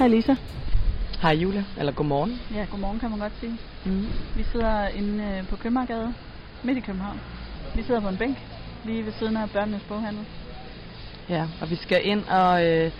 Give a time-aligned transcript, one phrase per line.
[0.00, 0.36] Hej Lisa.
[1.22, 2.40] Hej Julia, eller godmorgen.
[2.54, 3.58] Ja, godmorgen kan man godt sige.
[3.84, 4.06] Mm.
[4.36, 6.14] Vi sidder inde øh, på Købmagergade,
[6.62, 7.20] midt i København.
[7.74, 8.36] Vi sidder på en bænk,
[8.84, 10.24] lige ved siden af børnenes boghandel.
[11.28, 12.90] Ja, og vi skal ind og øh,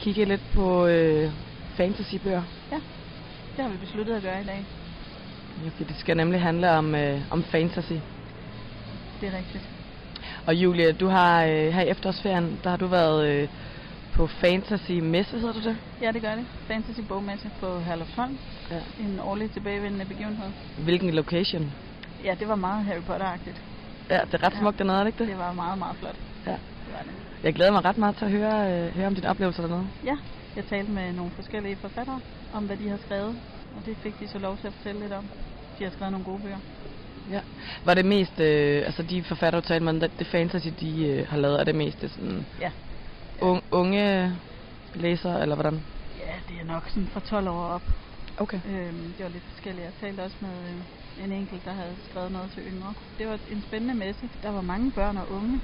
[0.00, 1.30] kigge lidt på øh,
[1.76, 2.42] fantasybøger.
[3.56, 4.64] Det har vi besluttet at gøre i dag.
[5.64, 7.98] Ja, for det skal nemlig handle om, øh, om fantasy.
[9.20, 9.68] Det er rigtigt.
[10.46, 13.48] Og Julia, du har øh, her i efterårsferien, der har du været øh,
[14.14, 15.76] på fantasy messe, hedder du det?
[16.02, 16.44] Ja, det gør det.
[16.66, 18.38] Fantasy bogmesse på Herlufsholm.
[18.70, 18.80] Ja.
[19.04, 20.50] En årlig tilbagevendende begivenhed.
[20.84, 21.72] Hvilken location?
[22.24, 23.58] Ja, det var meget Harry Potter-agtigt.
[24.10, 24.58] Ja, det er ret Ja.
[24.58, 25.28] smukt dernede, er det ikke det?
[25.28, 26.16] Det var meget, meget flot.
[26.46, 26.50] Ja.
[26.52, 27.12] Det var det.
[27.44, 29.86] Jeg glæder mig ret meget til at høre, øh, høre om dine oplevelser dernede.
[30.04, 30.16] Ja,
[30.56, 32.20] jeg talte med nogle forskellige forfattere
[32.54, 33.36] om, hvad de har skrevet.
[33.76, 35.24] Og det fik de så lov til at fortælle lidt om.
[35.78, 36.58] De har skrevet nogle gode bøger.
[37.30, 37.40] Ja.
[37.84, 41.36] Var det mest, øh, altså de forfattere, du talte med, det, fantasy, de øh, har
[41.36, 42.70] lavet, er det mest sådan Ja.
[43.42, 44.36] Un, unge
[44.94, 45.84] læsere, eller hvordan?
[46.18, 47.82] Ja, det er nok sådan fra 12 år op.
[48.38, 48.60] Okay.
[48.66, 49.84] Øhm, det var lidt forskelligt.
[49.84, 52.94] Jeg talte også med øh, en enkelt, der havde skrevet noget til yngre.
[53.18, 54.28] Det var en spændende messe.
[54.42, 55.60] Der var mange børn og unge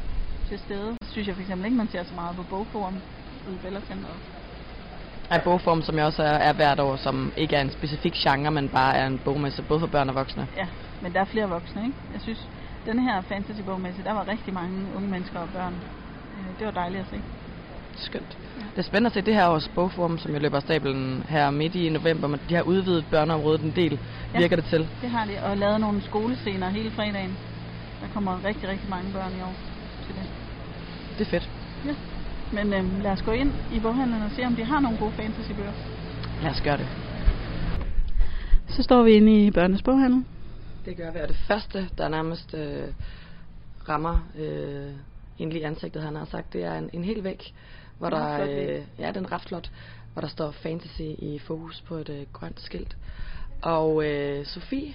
[0.48, 0.96] til stede.
[1.12, 2.96] Synes jeg for eksempel ikke, man ser så meget på bogforum
[3.46, 4.08] ude i Bella Center.
[5.30, 8.50] Er bogform, som jeg også er, er hvert år, som ikke er en specifik genre,
[8.50, 10.48] men bare er en bogmesse, både for børn og voksne.
[10.56, 10.66] Ja,
[11.02, 11.98] men der er flere voksne, ikke?
[12.12, 12.48] Jeg synes,
[12.86, 15.74] denne her fantasy-bogmesse, der var rigtig mange unge mennesker og børn.
[16.36, 17.22] Øh, det var dejligt at se.
[18.00, 18.38] Skønt.
[18.70, 21.50] Det er spændende at se det her års bogforum, som jeg løber af stablen her
[21.50, 23.98] midt i november, men de har udvidet børneområdet en del,
[24.34, 24.38] Ja.
[24.38, 24.88] virker det til.
[25.02, 27.38] Det har de, og lavet nogle skolescener hele fredagen.
[28.00, 29.54] Der kommer rigtig, rigtig mange børn i år
[30.06, 30.24] til det.
[31.18, 31.50] Det er fedt.
[32.52, 35.12] Men øhm, lad os gå ind i boghandlen og se, om de har nogle gode
[35.12, 35.72] fantasybøger.
[36.42, 36.86] Lad os gøre det.
[38.68, 40.24] Så står vi inde i børnenes boghandel.
[40.84, 42.88] Det gør vi, og det første, der nærmest øh,
[43.88, 44.92] rammer øh,
[45.38, 47.54] egentlig ansigtet, han har sagt, det er en, en hel væg,
[48.00, 49.70] hvor er der, flot øh, ja, den er ret flot,
[50.12, 52.96] hvor der står fantasy i fokus på et øh, grønt skilt.
[53.62, 54.94] Og øh, Sofie,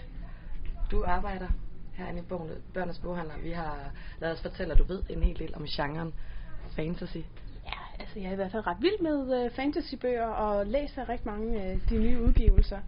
[0.92, 1.48] du arbejder
[1.94, 3.34] herinde i bogen, Børnenes Boghandler.
[3.44, 6.14] Vi har lavet os fortælle, at du ved en hel del om genren
[6.76, 7.18] fantasy.
[7.66, 11.28] Ja, altså jeg er i hvert fald ret vild med øh, fantasybøger og læser rigtig
[11.28, 12.80] mange af de nye udgivelser.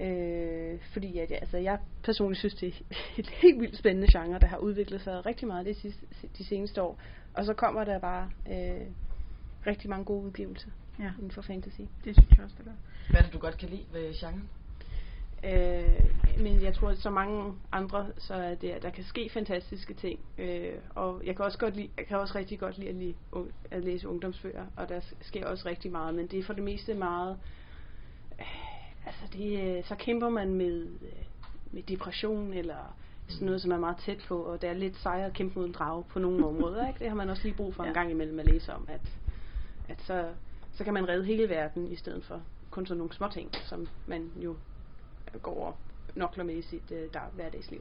[0.00, 4.46] Øh, fordi at, altså, jeg personligt synes, det er et helt vildt spændende genre, der
[4.46, 6.06] har udviklet sig rigtig meget de, sidste,
[6.38, 6.98] de seneste år.
[7.34, 8.86] Og så kommer der bare øh,
[9.66, 11.80] rigtig mange gode udgivelser Ja, inden for fantasy.
[12.04, 12.72] det synes jeg også, det gør.
[13.10, 14.48] Hvad er det, du godt kan lide ved genren?
[15.44, 16.06] Øh,
[16.42, 19.94] men jeg tror, at så mange andre, så er det, at der kan ske fantastiske
[19.94, 20.20] ting.
[20.38, 23.14] Øh, og jeg kan også godt lide, jeg kan også rigtig godt lide at, lide,
[23.70, 26.94] at læse ungdomsbøger, og der sker også rigtig meget, men det er for det meste
[26.94, 27.36] meget,
[28.40, 31.12] øh, altså det, øh, så kæmper man med, øh,
[31.72, 32.96] med depression, eller
[33.28, 35.66] sådan noget, som er meget tæt på, og det er lidt sejere at kæmpe mod
[35.66, 36.98] en drage på nogle områder, ikke?
[36.98, 37.92] Det har man også lige brug for en Ja.
[37.92, 39.00] gang imellem at læse om, at,
[39.90, 40.28] at så,
[40.72, 43.88] så kan man redde hele verden, i stedet for kun sådan nogle små ting, som
[44.06, 44.56] man jo
[45.42, 45.76] går og
[46.14, 47.80] nokler med i sit øh, dag, hverdagsliv.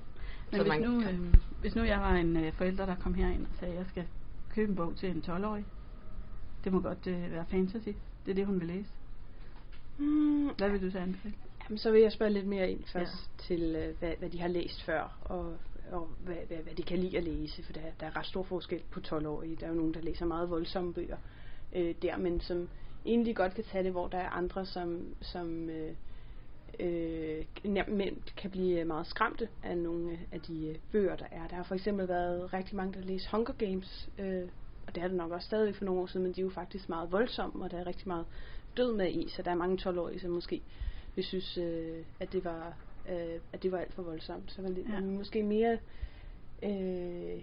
[0.52, 3.46] Men Så hvis, nu, øh, hvis nu jeg var en øh, forælder, der kom herind
[3.46, 4.08] og sagde, at jeg skal
[4.50, 5.66] købe en bog til en 12-årig,
[6.64, 7.90] det må godt øh, være fantasy.
[8.26, 8.90] Det er det, hun vil læse.
[9.98, 11.36] Mm, Hvad vil du så anbefale?
[11.64, 13.44] jamen, så vil jeg spørge lidt mere ind først ja.
[13.44, 15.58] til, øh, hvad, hvad de har læst før, og,
[15.92, 18.44] og hvad, hvad, hvad de kan lide at læse, for der, der er ret stor
[18.44, 19.56] forskel på 12-årige.
[19.56, 21.18] Der er jo nogen, der læser meget voldsomme bøger
[21.76, 22.70] øh, der, men som
[23.06, 25.94] egentlig godt kan tage det, hvor der er andre, som, som øh,
[26.80, 31.48] øh, nemt kan blive meget skræmte af nogle af de øh, bøger, der er.
[31.48, 34.44] Der har for eksempel været rigtig mange, der læser Hunger Games, øh,
[34.88, 36.50] og det er det nok også stadigvæk for nogle år siden, men de er jo
[36.50, 38.26] faktisk meget voldsomme, og der er rigtig meget
[38.78, 40.62] død med i, så der er mange 12-årige, som måske
[41.16, 42.74] vil synes, øh, at det var
[43.10, 44.52] øh, at det var alt for voldsomt.
[44.52, 44.94] Så Ja.
[44.94, 45.00] ja.
[45.00, 45.78] måske mere
[46.64, 47.42] øh,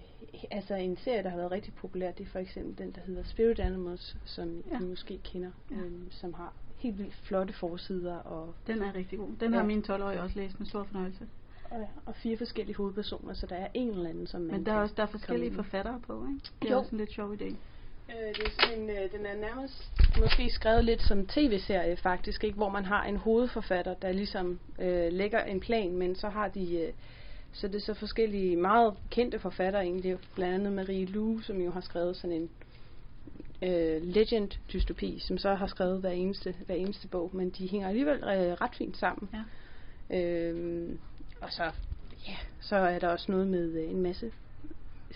[0.51, 3.23] altså en serie, der har været rigtig populær, det er for eksempel den, der hedder
[3.25, 4.75] Spirit Animals, som Ja.
[4.77, 4.81] ja.
[4.81, 5.77] I måske kender, Ja.
[5.77, 5.83] ja.
[5.83, 9.29] øh, som har helt vildt flotte forsider og, Den er rigtig god.
[9.41, 9.57] Den Ja.
[9.59, 11.27] har min 12-årige også læst med stor fornøjelse.
[11.71, 14.73] og, og fire forskellige hovedpersoner, så der er en eller anden, som man Men der
[14.73, 16.41] er også der er forskellige forfattere på, ikke?
[16.63, 16.79] Det er Jo.
[16.79, 17.45] også en lidt sjov idé.
[17.45, 22.45] Øh, det er sådan en, øh, den er nærmest måske skrevet lidt som tv-serie faktisk,
[22.45, 22.57] ikke?
[22.57, 26.79] hvor man har en hovedforfatter, der ligesom øh, lægger en plan, men så har de
[26.81, 26.93] øh,
[27.57, 31.71] så det er så forskellige meget kendte forfattere egentlig, blandt andet Marie Lu, som jo
[31.71, 32.51] har skrevet sådan en
[33.63, 37.89] øh, legend dystopi, som så har skrevet hver eneste, hver eneste bog, men de hænger
[37.89, 39.29] alligevel øh, ret fint sammen.
[40.11, 40.19] Ja.
[40.19, 40.99] Øhm,
[41.41, 41.63] og så,
[42.27, 44.33] ja, så er der også noget med øh, en masse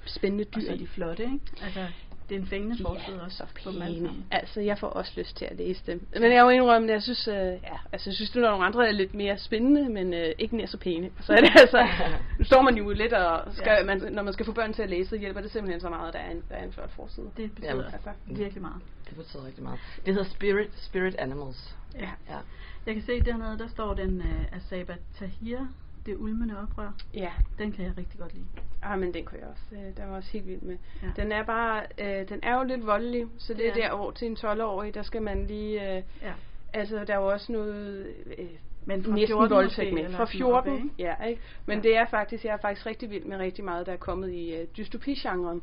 [0.06, 0.56] spændende dyr.
[0.56, 1.40] Og så er de flotte, ikke?
[1.62, 1.86] Altså,
[2.30, 4.10] det er en fængende forside også så pæne.
[4.30, 6.06] Altså, jeg får også lyst til at læse dem.
[6.12, 8.88] Men jeg må indrømme, at jeg synes, øh, ja, altså, jeg synes, er nogle andre,
[8.88, 11.10] er lidt mere spændende, men øh, ikke mere så pæne.
[11.20, 11.88] Så er det altså,
[12.38, 13.84] nu står man jo lidt, og skal, Ja.
[13.84, 16.08] man, når man skal få børn til at læse, så hjælper det simpelthen så meget,
[16.08, 17.30] at der er en, der er en flot forside.
[17.36, 18.82] Det betyder Jamen, altså virkelig meget.
[19.08, 19.78] Det betyder rigtig meget.
[20.06, 21.76] Det hedder Spirit, Spirit Animals.
[21.94, 22.10] Ja.
[22.28, 22.38] Ja.
[22.86, 25.58] Jeg kan se dernede, der står den uh, Asaba Tahir,
[26.06, 26.90] det ulmende oprør.
[27.14, 28.44] Ja, Den kan jeg rigtig godt lide.
[28.82, 30.76] ah, men den kunne jeg også, øh, den var også helt vild med.
[31.02, 31.22] Ja.
[31.22, 33.90] Den er bare, øh, den er jo lidt voldelig, så det, Det er er der
[33.90, 36.32] over til en 12-årig, der skal man lige, øh, Ja.
[36.72, 38.06] altså der er jo også noget,
[38.38, 38.46] øh,
[38.84, 40.04] Men fra næsten 14 voldtægt med.
[40.04, 40.88] Fra sådan 14, oppe, ikke?
[40.98, 41.42] ja, ikke?
[41.66, 41.82] Men Ja.
[41.82, 44.60] det er faktisk, jeg er faktisk rigtig vild med rigtig meget, der er kommet i
[44.62, 45.62] uh, dystopi-genren.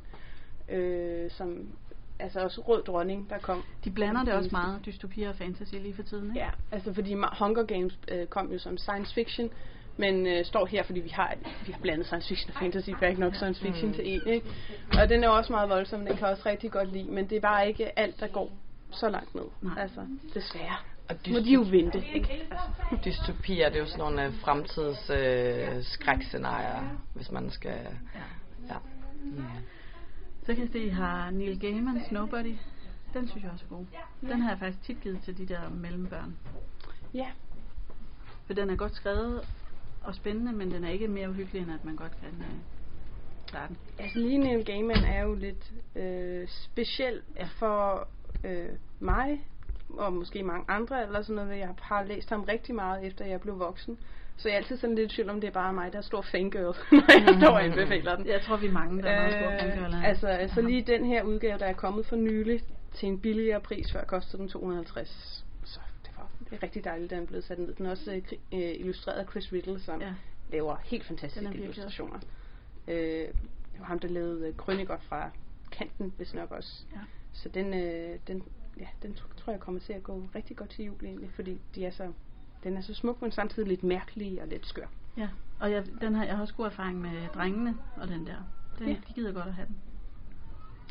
[0.69, 1.67] Øh, som,
[2.19, 3.63] altså også Rød Dronning, der kom.
[3.83, 6.39] De blander det også meget, dystopi og fantasy lige for tiden, ikke?
[6.39, 9.49] Ja, altså fordi Hunger Games øh, kom jo som science fiction,
[9.97, 11.33] men øh, står her, fordi vi har,
[11.65, 13.94] vi har blandet science fiction og fantasy, for ikke nok science fiction Mm.
[13.95, 14.47] til en, ikke?
[15.01, 17.29] Og den er jo også meget voldsom, den kan jeg også rigtig godt lide, men
[17.29, 18.51] det er bare ikke alt, der går
[18.91, 19.44] så langt ned.
[19.61, 19.73] Nej.
[19.81, 20.01] Altså,
[20.33, 20.75] desværre.
[21.09, 22.31] Og Må de jo vente, ikke?
[22.31, 22.97] Altså.
[23.05, 27.71] dystopier, det er jo sådan nogle øh, fremtids øh, skrækscenarier, hvis man skal...
[28.15, 28.19] Ja.
[28.73, 28.77] Ja.
[29.23, 29.44] Mm.
[30.45, 32.55] Så kan jeg se, at I har Neil Gaiman's Nobody.
[33.13, 33.85] Den synes jeg også er god.
[34.21, 36.35] Den har jeg faktisk tit givet til de der mellembørn.
[37.13, 37.27] Ja,
[38.47, 39.41] For den er godt skrevet
[40.07, 42.56] og spændende, men den er ikke mere uhyggelig, end at man godt kan øh,
[43.48, 43.77] klare den.
[44.00, 47.21] Altså lige Neil Gaiman er jo lidt øh, speciel
[47.59, 48.07] for
[48.44, 48.69] øh,
[49.00, 49.42] mig,
[49.89, 51.59] og måske mange andre, eller sådan noget.
[51.59, 53.98] Jeg har læst ham rigtig meget, efter jeg blev voksen.
[54.38, 56.01] Så jeg er altid sådan lidt i tvivl om, det er bare mig, der er
[56.01, 58.27] stor fangirl, når jeg står og anbefaler den.
[58.27, 61.24] Jeg tror, vi er mange, der er meget store øh, altså, altså lige den her
[61.24, 62.62] udgave, der er kommet for nylig
[62.94, 65.45] til en billigere pris, før kostede den 250.
[66.49, 67.73] Det, er rigtig dejligt, at den er blevet sat ned.
[67.73, 68.21] Den er også øh,
[68.53, 70.13] øh, illustreret af Chris Riddle, som Ja.
[70.51, 72.19] laver helt fantastiske illustrationer.
[72.88, 75.29] Øh, det var ham, der lavede øh, krøniker fra
[75.71, 76.83] kanten, hvis nok også.
[76.94, 76.99] Ja.
[77.33, 78.44] Så den, øh, den,
[78.79, 81.61] ja, den tr- tror jeg kommer til at gå rigtig godt til jul egentlig, fordi
[81.75, 82.11] de er så,
[82.63, 84.85] den er så smuk, men samtidig lidt mærkelig og lidt skør.
[85.17, 85.29] Ja,
[85.59, 88.35] og jeg, den har, jeg har også god erfaring med drengene og den der.
[88.79, 88.94] Den, Ja.
[89.07, 89.77] De gider godt at have den.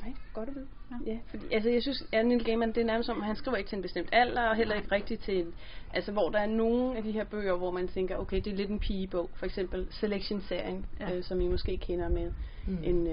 [0.03, 0.67] Nej, godt at vide.
[0.91, 1.13] Ja.
[1.13, 1.19] Ja.
[1.27, 3.77] fordi, altså jeg synes, at Neil Gaiman, det er nærmest som, han skriver ikke til
[3.77, 5.55] en bestemt alder, og heller ikke rigtigt til en,
[5.93, 8.57] altså hvor der er nogle af de her bøger, hvor man tænker, okay, det er
[8.57, 11.17] lidt en pigebog, for eksempel Selection-serien, Ja.
[11.17, 12.33] øh, som I måske kender med
[12.67, 12.79] Mm.
[12.85, 13.13] en, øh,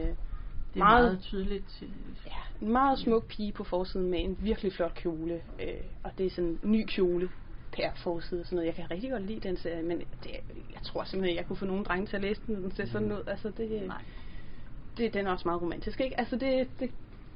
[0.73, 1.81] Det er meget, Meget- tydeligt.
[2.25, 2.31] ja,
[2.65, 5.67] en meget smuk pige på forsiden med en virkelig flot kjole, øh,
[6.03, 7.29] og det er sådan en ny kjole
[7.71, 8.67] per forside og sådan noget.
[8.67, 10.31] Jeg kan rigtig godt lide den serie, men det,
[10.73, 12.85] jeg tror simpelthen, at jeg kunne få nogle drenge til at læse den, den ser
[12.85, 13.23] sådan ud.
[13.27, 14.01] Altså det, Nej.
[14.97, 16.19] Det, den er også meget romantisk, ikke?
[16.19, 16.91] Altså det, det,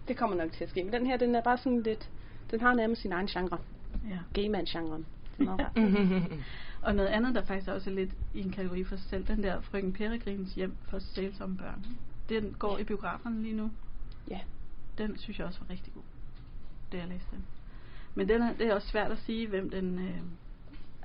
[0.08, 0.84] det kommer nok til at ske.
[0.84, 2.10] Men den her, den er bare sådan lidt,
[2.52, 3.58] den har nærmest sin egen genre.
[4.10, 4.20] Ja.
[4.34, 5.06] Gayman-genren.
[6.82, 9.44] Og noget andet, der faktisk også er lidt i en kategori for sig selv, den
[9.44, 11.86] der Frøken Peregrins hjem for sælsomme børn.
[12.30, 13.72] Den går i biograferne lige nu.
[14.30, 14.40] Ja.
[14.98, 16.04] Den synes jeg også var rigtig god,
[16.92, 17.46] da jeg læste den.
[18.16, 20.00] Men den er, det er også svært at sige, hvem den...
[20.00, 20.22] Øh,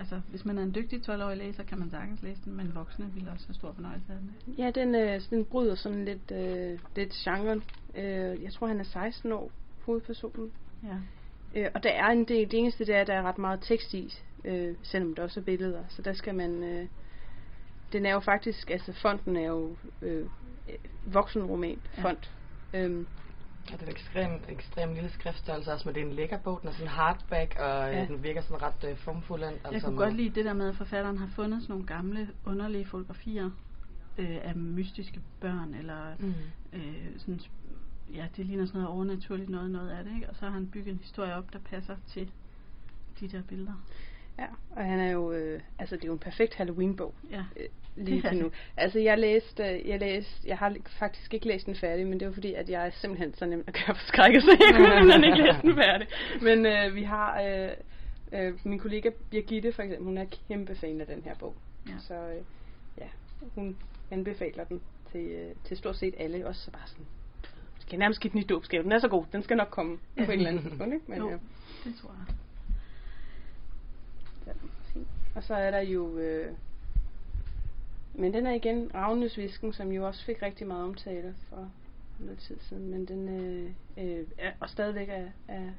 [0.02, 3.10] altså, hvis man er en dygtig 12-årig læser, kan man sagtens læse den, men voksne
[3.14, 4.54] vil også have stor fornøjelse af den.
[4.58, 7.62] Ja, den, øh, den bryder sådan lidt, øh, lidt genren.
[7.96, 9.50] Øh, jeg tror, han er 16 år,
[9.86, 10.52] hovedpersonen.
[10.82, 10.96] Ja.
[11.60, 13.60] Øh, og der er en del, det eneste det er, at der er ret meget
[13.62, 14.14] tekst i,
[14.44, 15.82] øh, selvom der også er billeder.
[15.88, 16.86] Så der skal man, øh,
[17.92, 20.26] den er jo faktisk, altså fonden er jo øh,
[21.06, 22.02] voksenroman Ja.
[22.02, 22.30] font.
[22.74, 23.06] Øhm,
[23.66, 26.58] Og det er en ekstrem, ekstrem lille skriftstørrelse også, men det er en lækker bog.
[26.60, 27.86] Den er sådan hardback, og Ja.
[27.98, 28.04] ja.
[28.06, 29.60] den virker sådan ret øh, formfuldendt.
[29.72, 32.86] Jeg kunne godt lide det der med, at forfatteren har fundet sådan nogle gamle, underlige
[32.86, 33.50] fotografier
[34.18, 36.34] øh, af mystiske børn, eller Mm.
[36.72, 37.40] øh, sådan,
[38.14, 40.30] ja, det ligner sådan noget overnaturligt noget, noget af det, ikke?
[40.30, 42.30] Og så har han bygget en historie op, der passer til
[43.20, 43.84] de der billeder.
[44.38, 47.14] Ja, og han er jo, øh, altså det er jo en perfekt Halloween-bog.
[47.30, 48.50] Ja, øh, lige nu.
[48.76, 52.28] Altså jeg læste, øh, jeg læste, jeg har faktisk ikke læst den færdig, men det
[52.28, 55.24] var fordi, at jeg er simpelthen så nem at gøre forskrækket, så jeg kunne simpelthen
[55.24, 56.06] ikke læse den færdig.
[56.42, 57.70] Men øh, vi har, øh,
[58.32, 61.54] øh, min kollega Birgitte for eksempel, hun er kæmpe fan af den her bog.
[61.88, 61.92] Ja.
[61.98, 62.42] Så øh,
[62.98, 63.08] ja,
[63.54, 63.76] hun
[64.10, 64.80] anbefaler den
[65.12, 67.06] til, øh, til stort set alle, også så bare sådan,
[67.78, 68.82] skal nærmest give den i dåbsgave.
[68.82, 71.06] Den er så god, den skal nok komme på et eller andet tidspunkt, ikke?
[71.08, 71.38] Men, jo, øh,
[71.84, 72.36] det tror jeg.
[74.52, 75.08] Ja, fint.
[75.34, 76.18] Og så er der jo...
[76.18, 76.52] Øh,
[78.14, 81.70] men den er igen Ravnes Visken, som jo også fik rigtig meget omtale for
[82.18, 82.90] noget tid siden.
[82.90, 85.70] Men den øh, øh, er, og stadigvæk er, er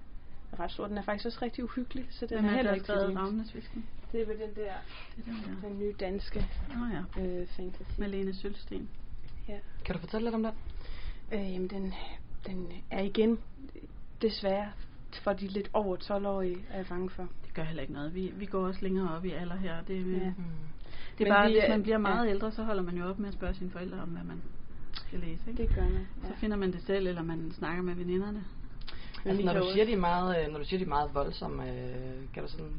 [0.60, 0.88] ret stor.
[0.88, 3.86] Den er faktisk også rigtig uhyggelig, så den Hvem er er heller ikke til Ravnesvisken?
[4.12, 4.74] Det er vel den der,
[5.16, 5.68] Det er den der.
[5.70, 8.00] den nye danske oh, ja, øh, fantasy.
[8.00, 8.90] Malene Sølsten.
[9.48, 9.60] Ja.
[9.86, 10.54] Kan du fortælle lidt om den?
[11.32, 11.94] Øh, jamen, den,
[12.48, 13.40] den er igen
[14.22, 14.72] desværre
[15.16, 17.28] for de lidt over 12-årige, er jeg bange for.
[17.46, 18.16] Det gør heller ikke noget.
[18.16, 19.82] Vi, vi går også længere op i alder her.
[19.88, 20.18] Det, Ja.
[20.18, 20.30] ja.
[20.30, 20.44] Mm.
[21.18, 22.32] det er Men bare, vi hvis man bliver meget ja.
[22.32, 24.42] ældre, så holder man jo op med at spørge sine forældre om, hvad man
[24.94, 25.42] skal læse.
[25.50, 25.64] Ikke?
[25.64, 26.08] Det gør man.
[26.24, 26.28] Ja.
[26.28, 28.44] Så finder man det selv, eller man snakker med veninderne.
[29.26, 31.64] Altså, når du, siger, de er meget, øh, når du siger, de er meget voldsomme,
[31.70, 32.74] øh, kan du sådan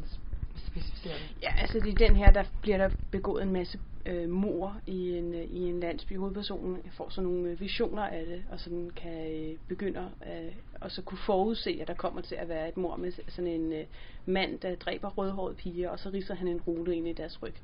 [0.74, 1.42] specificere det?
[1.42, 5.34] Ja, altså i den her, der bliver der begået en masse øh, mor i en,
[5.34, 6.18] øh, i en landsby.
[6.18, 10.90] Hovedpersonen får sådan nogle øh, visioner af det, og sådan kan øh, begynde øh, og
[10.90, 13.84] så kunne forudse, at der kommer til at være et mor med sådan en øh,
[14.26, 17.54] mand, der dræber rødhårede piger, og så ridser han en rute ind i deres ryg.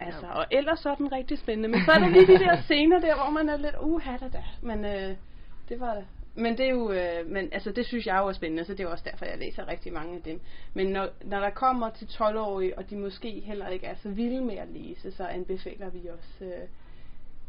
[0.00, 1.68] Altså, og ellers så er den rigtig spændende.
[1.68, 4.28] Men så er der lige de der scener der, hvor man er lidt, uha da
[4.28, 4.44] da.
[4.62, 5.16] Men øh,
[5.68, 6.04] det var det.
[6.40, 8.80] Men det er jo, øh, men altså det synes jeg jo er spændende, så det
[8.84, 10.40] er også derfor, jeg læser rigtig mange af dem.
[10.74, 14.40] Men når, når der kommer til 12-årige, og de måske heller ikke er så vilde
[14.40, 16.68] med at læse, så anbefaler vi også, øh,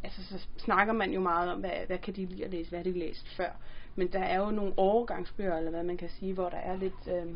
[0.04, 2.80] altså så snakker man jo meget om, hvad, hvad kan de lide at læse, hvad
[2.80, 3.50] har de læst før.
[3.96, 7.08] Men der er jo nogle overgangsbøger, eller hvad man kan sige, hvor der er lidt,
[7.08, 7.34] øh,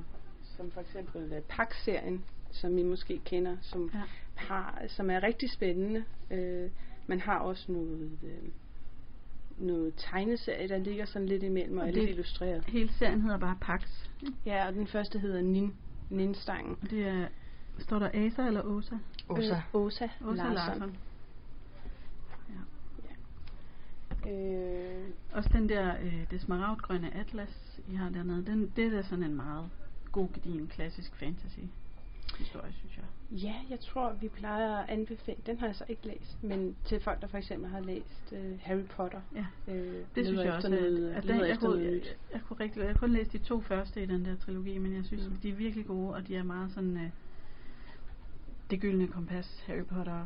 [0.57, 4.01] som for eksempel øh, Pax-serien, som I måske kender, som, Ja.
[4.35, 6.03] har, som er rigtig spændende.
[6.31, 6.69] Øh,
[7.07, 8.50] man har også noget, øh,
[9.57, 12.65] noget tegneserie, der ligger sådan lidt imellem og Og er det- lidt illustreret.
[12.65, 13.81] Hele serien hedder bare Pax.
[14.45, 15.74] Ja, og den første hedder Nin,
[16.09, 16.77] Ninstangen.
[16.81, 17.27] Og det er,
[17.79, 18.95] står der Asa eller Osa?
[19.29, 19.55] Osa.
[19.55, 20.53] Øh, Åsa, Osa Larsson.
[20.53, 20.97] Larsson.
[24.27, 29.01] Øh, Også den der, øh, det smaragdgrønne atlas, I har dernede, den, det er da
[29.01, 29.69] sådan en meget
[30.12, 31.59] god, gedigen, klassisk fantasy
[32.38, 33.06] historie, synes jeg.
[33.44, 37.00] ja, jeg tror, vi plejer at anbefale, den har jeg så ikke læst, men til
[37.00, 39.22] folk, der for eksempel har læst øh, Harry Potter.
[39.36, 40.70] Ja, Øh, det synes jeg også.
[40.70, 42.01] Noget, at, at den, jeg, kunne, jeg,
[42.34, 44.96] jeg, kunne rigtig, jeg har kun læst de to første i den der trilogi, men
[44.96, 45.36] jeg synes, Mm.
[45.36, 47.10] de er virkelig gode, og de er meget sådan, øh,
[48.70, 50.25] det gyldne kompas, Harry Potter,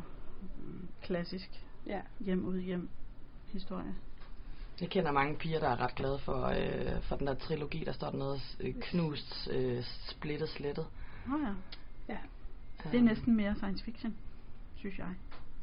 [0.58, 1.50] mm, klassisk,
[1.86, 2.00] Ja.
[2.20, 2.88] hjem ud hjem
[3.46, 3.94] historie.
[4.80, 7.92] Jeg kender mange piger, der er ret glade for, øh, for den der trilogi, der
[7.92, 10.86] står dernede, øh, knust, øh, splittet, slettet.
[11.34, 11.52] Åh ja,
[12.14, 12.90] ja.
[12.92, 14.14] det er næsten mere science fiction,
[14.76, 15.06] synes jeg.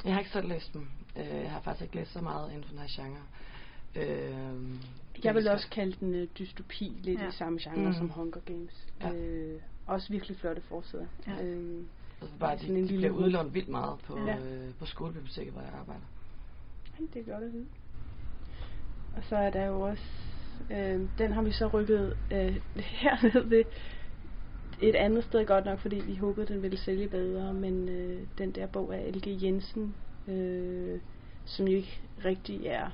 [0.05, 0.87] Jeg har ikke selv læst dem.
[1.17, 3.21] Øh, jeg har faktisk ikke læst så meget inden for den her genre.
[3.95, 7.27] Øh, Jeg vil også kalde den øh, dystopi, lidt Ja.
[7.27, 7.93] i samme genre Mm.
[7.93, 8.87] som Hunger Games.
[9.01, 9.13] Ja.
[9.13, 11.05] Øh, også virkelig flotte forsæder.
[11.27, 11.43] Ja.
[11.45, 11.83] Øh,
[12.21, 14.37] Altså bare, sådan de, en de lille bliver udlånt vildt meget på, Ja.
[14.37, 16.01] øh, på skolebiblioteket, hvor jeg arbejder.
[16.99, 17.65] Ej, det er godt at vide.
[19.17, 20.03] Og så er der jo også,
[20.71, 22.55] øh, den har vi så rykket øh,
[23.01, 23.63] herned ved
[24.81, 28.51] et andet sted godt nok, fordi vi håbede, den ville sælge bedre, men øh, den
[28.51, 29.43] der bog af L.G.
[29.43, 29.95] Jensen,
[30.27, 30.99] øh,
[31.45, 32.87] som jo ikke rigtig er,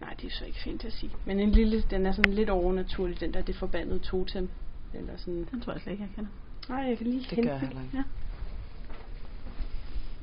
[0.00, 2.50] nej, det er så ikke fint at sige, men en lille, den er sådan lidt
[2.50, 4.48] overnaturlig, den der det forbandede totem,
[4.94, 6.30] eller sådan, Den tror jeg slet ikke, jeg kender.
[6.68, 7.68] nej, jeg kan lige Det hente gør jeg den.
[7.68, 7.96] heller ikke.
[7.96, 8.02] Ja.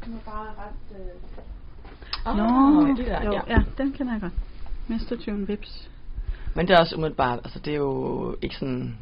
[0.06, 1.06] Den var bare ret, øh,
[2.26, 3.42] Ah, Nå, de der, jo, ja.
[3.48, 4.34] ja, den kender jeg godt.
[4.88, 5.16] Mr.
[5.26, 5.90] Tune Vips.
[6.56, 8.98] Men det er også umiddelbart, altså det er jo ikke sådan,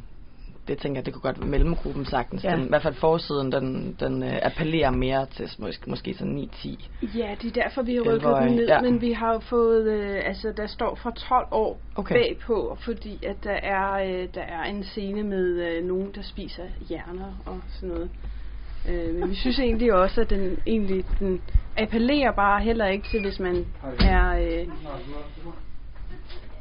[0.67, 2.43] det tænker jeg, det kunne godt være mellemgruppen sagtens.
[2.43, 2.55] Ja.
[2.55, 6.89] Den, I hvert fald forsiden, den, den øh, appellerer mere til måske, måske sådan 9-10.
[7.17, 8.82] Ja, det er derfor, vi har rykket den ned, ja.
[8.82, 12.15] men vi har jo fået, øh, altså der står fra 12 år okay.
[12.15, 16.63] bagpå, fordi at der er, øh, der er en scene med øh, nogen, der spiser
[16.89, 18.10] hjerner og sådan noget.
[18.89, 21.41] Øh, men vi synes egentlig også, at den egentlig den
[21.77, 23.65] appellerer bare heller ikke til, hvis man
[24.00, 24.29] er...
[24.29, 24.67] Øh,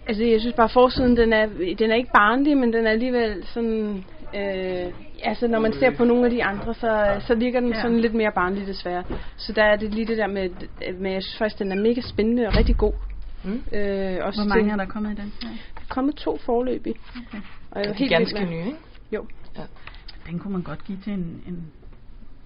[0.07, 1.47] altså jeg synes bare, forsiden den er,
[1.79, 4.05] den er ikke barnlig, men den er alligevel sådan...
[4.37, 4.93] Øh,
[5.23, 7.83] altså når man ser på nogle af de andre, så, så virker den Ja.
[7.83, 9.05] sådan lidt mere barnlig desværre.
[9.37, 10.51] Så der er det lige det der med,
[10.99, 12.93] med jeg synes faktisk, den er mega spændende og rigtig god.
[13.45, 13.51] Mm.
[13.73, 15.33] Øh, også Hvor mange til- er der kommet i den?
[15.43, 15.49] Ja.
[15.49, 16.91] Der er kommet to forløb i.
[16.91, 17.39] Okay.
[17.71, 18.77] Og jeg er Er helt ganske nye, ikke?
[19.13, 19.27] Jo.
[19.59, 19.63] Ja.
[20.27, 21.67] Den kunne man godt give til en, en,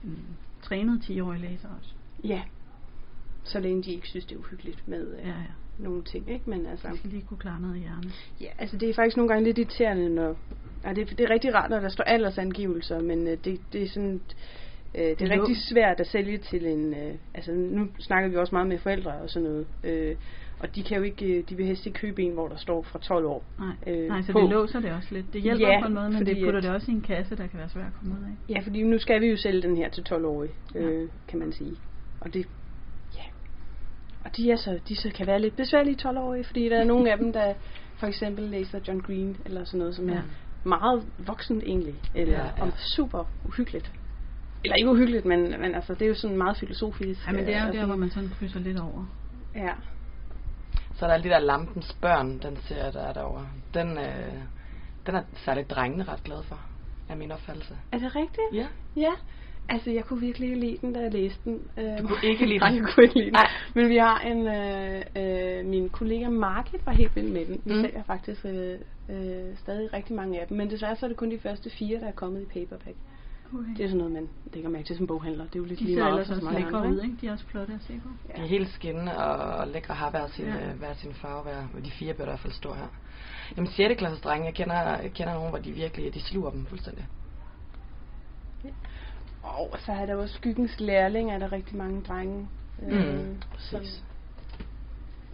[0.05, 0.19] en
[0.63, 1.91] trænet 10-årig læser også.
[2.25, 2.41] Ja.
[3.45, 5.35] Så længe de ikke synes, det er uhyggeligt med øh, Ja, ja.
[5.79, 6.51] Nogle ting, ikke?
[6.51, 8.13] Men altså, De skal lige kunne klare noget i hjernen.
[8.41, 10.37] ja, altså det er faktisk nogle gange lidt irriterende, når...
[10.85, 13.83] Ja, det, er, det er rigtig rart, når der står aldersangivelser, men øh, det, det
[13.83, 14.21] er sådan...
[14.95, 15.41] Øh, det er Jo.
[15.43, 16.95] rigtig svært at sælge til en...
[16.95, 19.67] Øh, altså nu snakker vi også meget med forældre og sådan noget.
[19.85, 20.17] Øh,
[20.59, 21.27] og de kan jo ikke...
[21.27, 23.45] øh, De vil helst ikke købe en, hvor der står fra 12 år.
[23.59, 24.41] Nej, Øh, Nej så på.
[24.41, 25.33] det låser det også lidt.
[25.33, 27.37] Det hjælper Ja, på en måde, men det putter at- det også i en kasse,
[27.37, 28.55] der kan være svært at komme ud af.
[28.55, 31.07] Ja, fordi nu skal vi jo sælge den her til 12-årige, øh, Ja.
[31.29, 31.77] kan man sige.
[32.21, 32.47] Og det.
[34.27, 37.13] Og de er så, de så kan være lidt besværlige 12-årige, fordi der er nogle
[37.13, 37.55] af dem, der
[37.97, 40.15] for eksempel læser John Green, eller sådan noget, som Ja.
[40.15, 40.23] er
[40.65, 42.71] meget voksent egentlig, eller Ja, ja, ja.
[42.97, 43.93] super uhyggeligt.
[44.65, 47.27] Eller ikke uhyggeligt, men, men altså, det er jo sådan meget filosofisk.
[47.27, 49.07] Ja, men det er øh, jo og der, sådan- hvor man sådan krydser lidt over.
[49.55, 49.73] Ja.
[50.95, 53.47] Så er der de der Lampens Børn, den serie, der er derovre.
[53.75, 54.33] Den, øh,
[55.07, 56.61] den er særligt drengene ret glade for,
[57.09, 57.77] er min opfattelse.
[57.93, 58.47] Er det rigtigt?
[58.53, 58.67] Ja.
[58.97, 59.13] Ja.
[59.69, 61.61] Altså, jeg kunne virkelig ikke lide den, da jeg læste den.
[61.79, 62.79] Øh, Du kunne ikke lide Nej, den?
[62.79, 63.33] jeg kunne ikke lide den.
[63.33, 63.47] Nej.
[63.75, 67.61] Men vi har en, øh, øh, min kollega Market var helt vild med den.
[67.65, 67.81] Vi Mm.
[67.81, 70.57] sælger faktisk øh, øh, stadig rigtig mange af dem.
[70.57, 72.97] Men desværre så er det kun de første fire, der er kommet i paperback.
[73.55, 73.65] Okay.
[73.77, 75.45] Det er sådan noget, man lægger mærke til som boghandler.
[75.45, 77.17] Det er jo lidt De lige ser meget ellers for så også lækre ud, ikke?
[77.21, 78.09] De er også flotte at se på.
[78.37, 80.51] De er helt skinnende og lækre har hver sin, Ja.
[80.67, 80.73] ja.
[80.73, 82.87] hver sin farve, hver, og de fire bør i hvert fald stå her.
[83.57, 83.95] Jamen 6.
[83.99, 87.07] klasses drenge, jeg kender, jeg kender nogen, hvor de virkelig, de sluger dem fuldstændig.
[89.47, 92.49] Og så er der jo skyggens lærling, er der rigtig mange drenge,
[92.83, 94.05] Mm, som, præcis.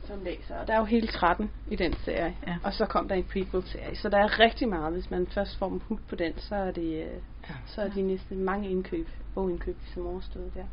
[0.04, 0.57] som læser.
[0.57, 2.35] Og der er jo hele 13 i den serie.
[2.47, 2.57] Ja.
[2.64, 3.97] Og så kom der en prequel-serie.
[3.97, 4.92] Så der er rigtig meget.
[4.92, 7.11] Hvis man først får dem hooked på den, så er det øh,
[7.49, 7.54] Ja.
[7.66, 10.64] så er de næsten mange indkøb, bogindkøb, som overstået der.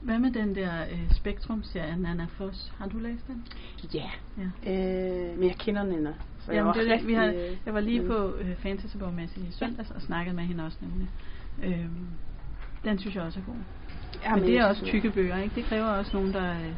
[0.00, 2.72] Hvad med den der øh, Spektrum-serie, Nana Foss?
[2.78, 3.46] Har du læst den?
[3.94, 4.10] Ja.
[4.38, 4.72] Ja.
[4.72, 6.14] Øh, men jeg kender Nina.
[6.38, 8.06] Så jeg Jamen, var det, det, vi har, rigtig, øh, jeg var lige mm.
[8.06, 11.08] på øh, Fantasybogmesse i søndags og snakkede med hende også nemlig.
[11.62, 12.08] Øhm,
[12.84, 13.56] den synes jeg også er god.
[14.24, 15.54] Ja, men det er også tykke bøger, ikke?
[15.54, 16.50] Det kræver også nogen, der...
[16.52, 16.74] Øh,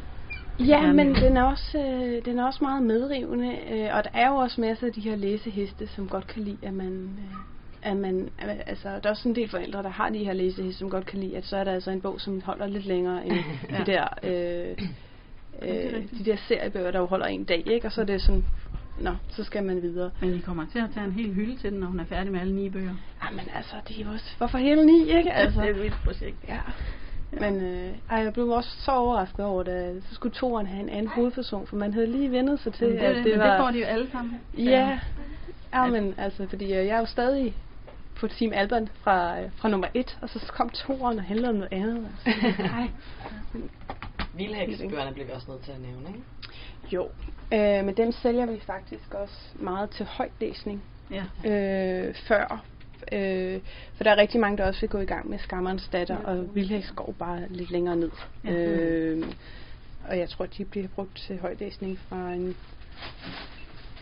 [0.69, 4.29] Ja, men den er også, øh, den er også meget medrivende, øh, og der er
[4.29, 7.97] jo også masser af de her læseheste, som godt kan lide, at man, øh, at
[7.97, 10.91] man, at- altså, der er også en del forældre, der har de her læseheste, som
[10.91, 13.35] godt kan lide, at så er der altså en bog, som holder lidt længere end
[13.71, 13.79] Ja.
[13.79, 14.77] de der, øh,
[15.63, 17.87] øh, de der seriebøger, der jo holder en dag, ikke?
[17.87, 18.45] Og så er det sådan,
[19.01, 20.11] nå, så skal man videre.
[20.21, 22.33] men I kommer til at tage en hel hylde til den, når hun er færdig
[22.33, 22.95] med alle ni bøger.
[23.25, 25.33] Jamen altså, det er jo også, hvorfor hele ni, ikke?
[25.33, 26.37] Altså, det er et vildt projekt.
[26.49, 26.61] Ja.
[27.33, 30.89] Men øh, ej, jeg blev også så overrasket over, da så skulle toeren have en
[30.89, 33.51] anden hovedperson, for man havde lige vendet sig til, det, at det, det men var...
[33.51, 34.41] det får de jo alle sammen.
[34.59, 34.99] Ja,
[35.75, 37.55] ja men altså, fordi øh, jeg er jo stadig
[38.17, 41.55] på Team Alban fra, øh, fra nummer et, og så kom toeren og handlede om
[41.55, 42.09] noget andet.
[42.27, 42.63] Altså.
[42.79, 42.89] Ej.
[44.35, 46.21] Vildhæksbøgerne bliver vi også nødt til at nævne, ikke?
[46.93, 47.09] Jo,
[47.53, 51.25] øh, men dem sælger vi faktisk også meget til højtlæsning Ja.
[51.51, 52.65] øh, før.
[53.13, 53.61] Øh,
[53.97, 56.55] for der er rigtig mange, der også vil gå i gang med Skammerens datter, og
[56.55, 58.11] Vildhæks går bare lidt længere ned.
[58.45, 58.51] Ja.
[58.53, 59.27] Øh,
[60.09, 62.57] og jeg tror, de bliver brugt til højtlæsning fra en,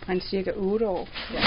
[0.02, 1.08] fra en cirka 8 år.
[1.32, 1.38] Ja.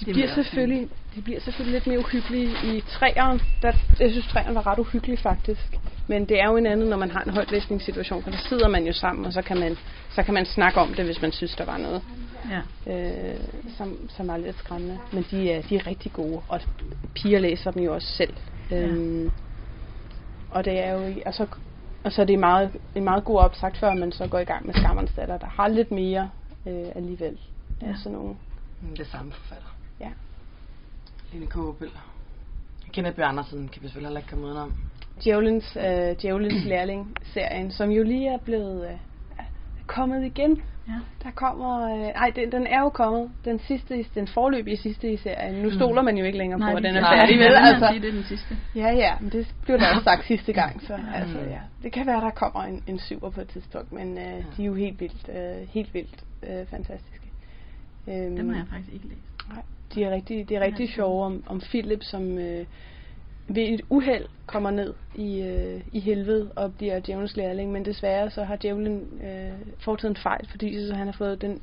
[0.00, 3.40] De Det bliver, selvfølgelig, de bliver selvfølgelig lidt mere uhyggelige i træeren.
[3.62, 5.78] Der, jeg synes, træeren var ret uhyggelig faktisk.
[6.06, 8.86] Men det er jo en anden, når man har en højtlæsningssituation, for der sidder man
[8.86, 9.76] jo sammen, og så kan man,
[10.10, 12.02] så kan man snakke om det, hvis man synes, der var noget
[12.50, 12.92] ja.
[12.92, 13.40] øh,
[13.78, 14.98] som, som er lidt skræmmende.
[15.12, 16.60] Men de er, de er rigtig gode, og
[17.14, 18.34] piger læser dem jo også selv.
[18.70, 18.76] Ja.
[18.86, 19.30] Øhm,
[20.50, 21.46] og det er jo, i- altså,
[22.04, 24.66] og så er det meget, en meget god opsagt, før man så går i gang
[24.66, 26.30] med Skammerens datter, der har lidt mere
[26.66, 27.38] øh, alligevel
[27.80, 27.94] af Ja.
[27.96, 28.34] sådan nogle.
[28.96, 29.68] Det samme forfatter.
[30.00, 30.08] Ja.
[31.32, 31.88] Lene Kåbel.
[32.92, 34.72] Kenneth Bjørn Andersen kan vi selvfølgelig heller ikke komme udenom.
[35.24, 39.44] Djævelens, øh, Djævelens Lærling-serien, som jo lige er blevet øh,
[39.86, 40.62] kommet igen.
[40.88, 40.92] ja.
[41.24, 45.12] Der kommer, øh, ej, den, den er jo kommet, den sidste, i- den forløbige sidste
[45.12, 45.54] i serien.
[45.62, 45.74] Nu Mm.
[45.74, 47.88] stoler man jo ikke længere på, at den er færdig at Altså.
[47.90, 48.56] sige, det er den sidste.
[48.74, 51.48] Ja, ja, men det blev der også sagt sidste gang, så altså, Mm.
[51.50, 51.58] ja.
[51.82, 54.24] Det kan være, der kommer en, en syver på et tidspunkt, men øh,
[54.56, 57.26] de er jo helt vildt, øh, helt vildt øh, fantastiske.
[58.08, 59.48] Øhm, Den har jeg faktisk ikke læst.
[59.48, 59.62] Nej,
[59.94, 60.92] de er rigtig, det er rigtig Ja.
[60.92, 62.66] sjove om, om Philip, som øh,
[63.48, 68.30] ved et uheld kommer ned i, øh, i helvede og bliver djævelens lærling, men desværre
[68.30, 71.60] så har djævlen øh, foretaget en fejl, fordi så han har fået den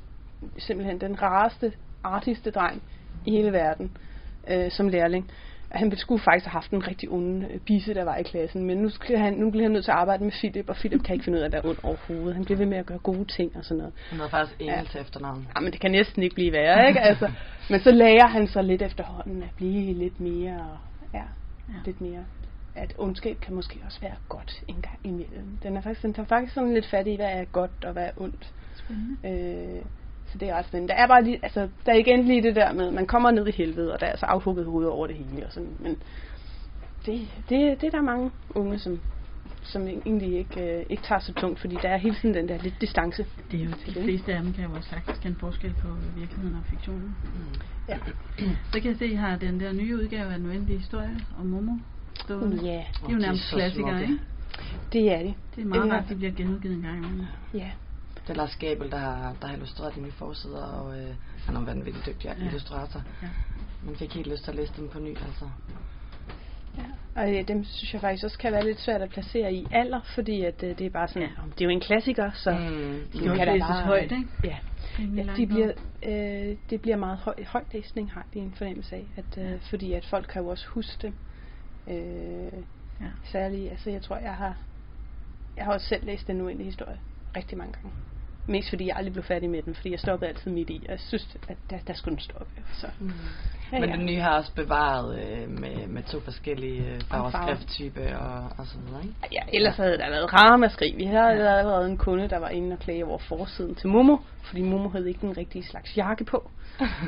[0.57, 2.81] simpelthen den rareste, artigste dreng
[3.25, 3.97] i hele verden
[4.49, 5.31] øh, som lærling.
[5.71, 8.77] Han skulle faktisk have haft en rigtig onde øh, bisse, der var i klassen, men
[8.77, 11.13] nu, skal han, nu bliver han nødt til at arbejde med Philip, og Philip kan
[11.13, 12.35] ikke finde ud af at være ond overhovedet.
[12.35, 13.93] Han bliver ved med at gøre gode ting og sådan noget.
[14.09, 14.83] Hun havde faktisk Engel Ja.
[14.91, 15.47] til efternavn.
[15.55, 16.99] Ja, men det kan næsten ikke blive værre, ikke?
[16.99, 17.31] Altså,
[17.69, 20.77] men så lærer han så lidt efterhånden at blive lidt mere,
[21.13, 21.23] ja, Ja.
[21.69, 21.73] ja.
[21.85, 22.25] lidt mere,
[22.75, 25.57] at ondskab kan måske også være godt en gang imellem.
[25.63, 28.03] Den, er faktisk, den tager faktisk sådan lidt fat i, hvad er godt og hvad
[28.05, 28.53] er ondt.
[28.75, 29.75] Spændende.
[29.75, 29.81] Øh,
[30.31, 30.93] så det er ret spændende.
[30.93, 33.47] Der er bare lige, altså, der er igen lige det der med, man kommer ned
[33.47, 35.97] i helvede, og der er altså afhugget hoved over det hele og sådan, men
[37.05, 38.99] det, det, det er der mange unge, som,
[39.63, 42.57] som egentlig ikke, øh, ikke tager så tungt, fordi der er hele tiden den der
[42.57, 43.25] lidt distance.
[43.51, 45.87] Det er jo de fleste af dem kan jo også sagtens kende forskel på
[46.17, 47.15] virkeligheden og fiktionen.
[47.23, 47.61] Mm.
[47.89, 47.97] Ja.
[48.71, 51.17] Så kan jeg se, at I har den der nye udgave af den uendelige historie
[51.39, 51.71] om Momo
[52.15, 52.57] stående.
[52.63, 54.19] Ja, De er Åh, jo er nærmest så klassikere, ikke?
[54.93, 55.33] det er det.
[55.55, 57.25] Det er meget rart, at de bliver genudgivet en gang imellem.
[57.53, 57.71] Ja.
[58.29, 61.13] Det er Lars Gabel, der har, der har illustreret de nye forsider, og øh,
[61.45, 62.45] han er en vanvittig dygtig Ja.
[62.45, 63.01] illustrator.
[63.21, 63.27] Ja.
[63.85, 65.49] Man fik helt lyst til at læse dem på ny, altså.
[66.77, 66.83] Ja.
[67.21, 69.99] Og øh, dem synes jeg faktisk også kan være lidt svært at placere i alder,
[70.15, 71.29] fordi at øh, det er bare sådan, Ja.
[71.53, 72.57] det er jo en klassiker, så Mm.
[73.13, 74.27] de De kan da bare- højt, ikke?
[74.43, 74.57] Ja,
[75.15, 75.71] ja de bliver,
[76.03, 80.05] øh, det bliver meget høj, højtlæsning, har vi en fornemmelse af, at, øh, fordi at
[80.05, 81.13] folk kan jo også huske dem.
[81.87, 82.53] Øh,
[83.01, 83.05] Ja.
[83.23, 84.57] Særligt, altså jeg tror, jeg har,
[85.57, 86.99] jeg har også selv læst den uendelige historie
[87.37, 87.89] rigtig mange gange.
[88.49, 90.81] Mest fordi jeg aldrig blev færdig med den, fordi jeg stoppede altid midt i.
[90.85, 92.51] Og jeg synes, at der, der skulle den stoppe.
[92.73, 92.87] Så.
[92.99, 93.11] Mm.
[93.71, 98.17] Ja, Men den nye har også bevaret øh, med, med to forskellige øh, farver, skrifttype
[98.19, 99.15] og, og sådan noget, ikke?
[99.31, 100.97] Ja, ellers havde der været ramaskrig.
[100.97, 101.57] Vi havde ja.
[101.57, 105.07] allerede en kunde, der var inde og klage over forsiden til Momo, fordi Momo havde
[105.07, 106.49] ikke den rigtige slags jakke på.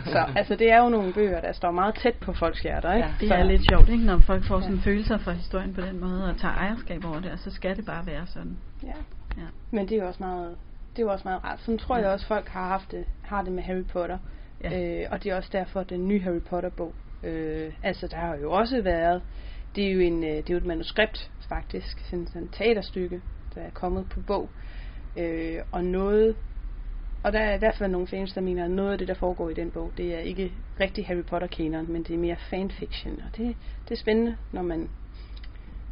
[0.05, 3.07] så altså, det er jo nogle bøger, der står meget tæt på folks hjerter, ikke?
[3.07, 4.05] Ja, det er lidt sjovt, ikke?
[4.05, 4.81] Når folk får sådan ja.
[4.83, 7.85] følelser for historien på den måde, og tager ejerskab over det, og så skal det
[7.85, 8.57] bare være sådan.
[8.83, 8.97] Ja.
[9.37, 9.47] ja.
[9.71, 10.55] Men det er jo også meget,
[10.95, 11.59] det er jo også meget rart.
[11.61, 12.01] Sådan tror ja.
[12.01, 14.17] jeg også, folk har haft det, har det med Harry Potter.
[14.63, 15.01] Ja.
[15.01, 16.93] Øh, og det er også derfor, den nye Harry Potter-bog.
[17.23, 19.21] Øh, altså, der har jo også været...
[19.75, 21.99] Det er jo, en, øh, det er jo et manuskript, faktisk.
[21.99, 23.21] Sådan et teaterstykke,
[23.55, 24.49] der er kommet på bog.
[25.17, 26.35] Øh, og noget...
[27.23, 29.13] Og der er i hvert fald nogle fans, der mener, at noget af det, der
[29.13, 33.13] foregår i den bog, det er ikke rigtig Harry Potter-kanon, men det er mere fanfiction.
[33.13, 34.89] Og det, det er spændende, når man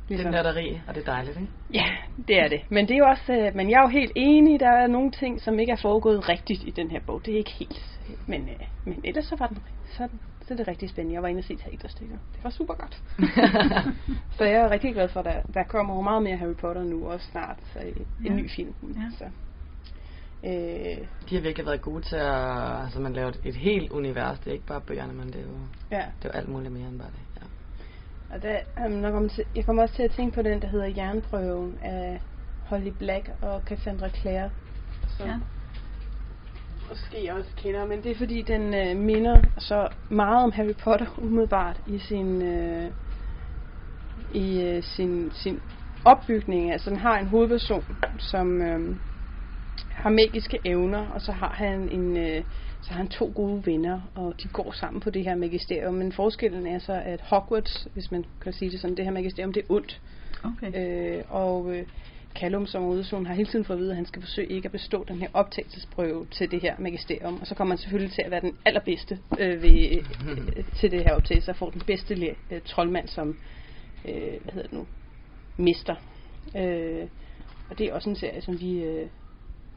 [0.10, 0.32] Ligesom.
[0.32, 1.52] Det er nørderi, og det er dejligt, ikke?
[1.74, 1.86] Ja,
[2.28, 2.62] det er det.
[2.70, 5.12] Men det er jo også, øh, men jeg er jo helt enig, der er nogle
[5.12, 7.22] ting, som ikke er foregået rigtigt i den her bog.
[7.26, 8.00] Det er ikke helt.
[8.28, 10.08] Men, øh, men ellers så var den, så,
[10.42, 11.14] så er det rigtig spændende.
[11.14, 12.18] Jeg var inde og se teaterstykker.
[12.36, 13.04] Det var super godt.
[14.38, 16.84] så jeg er rigtig glad for, at der, der kommer jo meget mere Harry Potter
[16.84, 17.58] nu, også snart.
[17.74, 18.34] Så en ja.
[18.34, 18.74] ny film.
[18.84, 19.18] Ja.
[19.18, 19.26] Så.
[20.44, 24.40] Øh, de har virkelig været gode til at, altså man laver et, et helt univers,
[24.40, 25.58] det er ikke bare bøgerne, men det er jo,
[25.92, 25.98] ja.
[25.98, 27.30] det er jo alt muligt mere end bare det.
[28.34, 30.68] Og der, um, når kommer til, jeg kommer også til at tænke på den, der
[30.68, 32.22] hedder Jernprøven af
[32.66, 34.50] Holly Black og Cassandra Clare.
[35.18, 35.36] Som ja.
[36.90, 41.20] måske også kender, men det er fordi, den uh, minder så meget om Harry Potter
[41.26, 42.92] umiddelbart i sin, uh,
[44.34, 45.60] i uh, sin, sin
[46.06, 46.72] opbygning.
[46.72, 47.86] Altså den har en hovedperson,
[48.18, 48.96] som uh,
[49.90, 52.18] har magiske evner, og så har han en...
[52.18, 52.44] Uh,
[52.82, 55.94] så har han to gode venner, og de går sammen på det her magisterium.
[55.94, 59.54] Men forskellen er så, at Hogwarts, hvis man kan sige det sådan, det her magisterium,
[59.54, 60.02] det er ondt.
[60.44, 61.18] Okay.
[61.18, 61.86] Øh, og øh,
[62.36, 64.72] Callum som udsonen har hele tiden fået at vide, at han skal forsøge ikke at
[64.72, 67.38] bestå den her optagelsesprøve til det her magisterium.
[67.42, 71.04] Og så kommer han selvfølgelig til at være den allerbedste øh, ved, øh, til det
[71.04, 73.38] her optagelse, og får den bedste øh, troldmand som,
[74.06, 74.14] øh,
[74.44, 74.88] hvad hedder det nu,
[75.58, 75.96] mister.
[76.58, 77.08] Øh,
[77.70, 79.08] og det er også en serie, som vi, øh,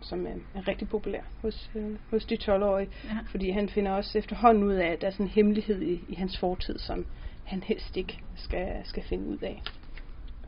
[0.03, 2.88] som er, er rigtig populær hos, øh, hos de 12-årige.
[3.05, 3.19] Ja.
[3.27, 6.15] Fordi han finder også efterhånden ud af, at der er sådan en hemmelighed i, i
[6.15, 7.07] hans fortid, som
[7.45, 9.62] han helst ikke skal, skal finde ud af.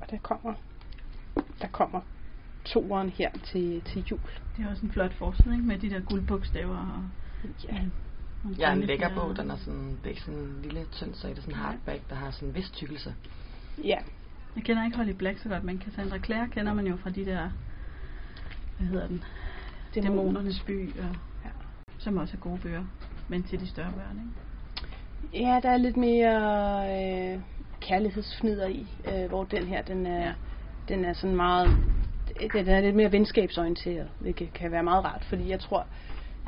[0.01, 0.55] Og der kommer,
[1.61, 2.01] der kommer
[2.65, 4.21] toeren her til, til jul.
[4.57, 5.13] Det er også en flot
[5.53, 5.65] ikke?
[5.65, 7.03] Med de der guldbogstaver og...
[7.69, 7.79] Ja.
[8.59, 11.29] Ja, en lækker bog, den er sådan, det er ikke sådan en lille tynd så
[11.29, 13.15] det er sådan en hardback, der har sådan en vis tykkelse.
[13.85, 13.99] Ja.
[14.57, 17.25] Jeg kender ikke Holly Black så godt, men Cassandra Clare kender man jo fra de
[17.25, 17.51] der,
[18.79, 19.25] hvad hedder den,
[20.03, 21.51] Dæmonernes by, og, ja.
[21.99, 22.85] som også er gode bøger,
[23.29, 25.47] men til de større børn, ikke?
[25.47, 26.35] Ja, der er lidt mere
[27.35, 27.41] øh,
[27.81, 30.33] kærlighedsfnider i, øh, hvor den her, den er, ja.
[30.89, 31.69] den er sådan meget,
[32.53, 35.87] den er lidt mere venskabsorienteret, hvilket kan være meget rart, fordi jeg tror,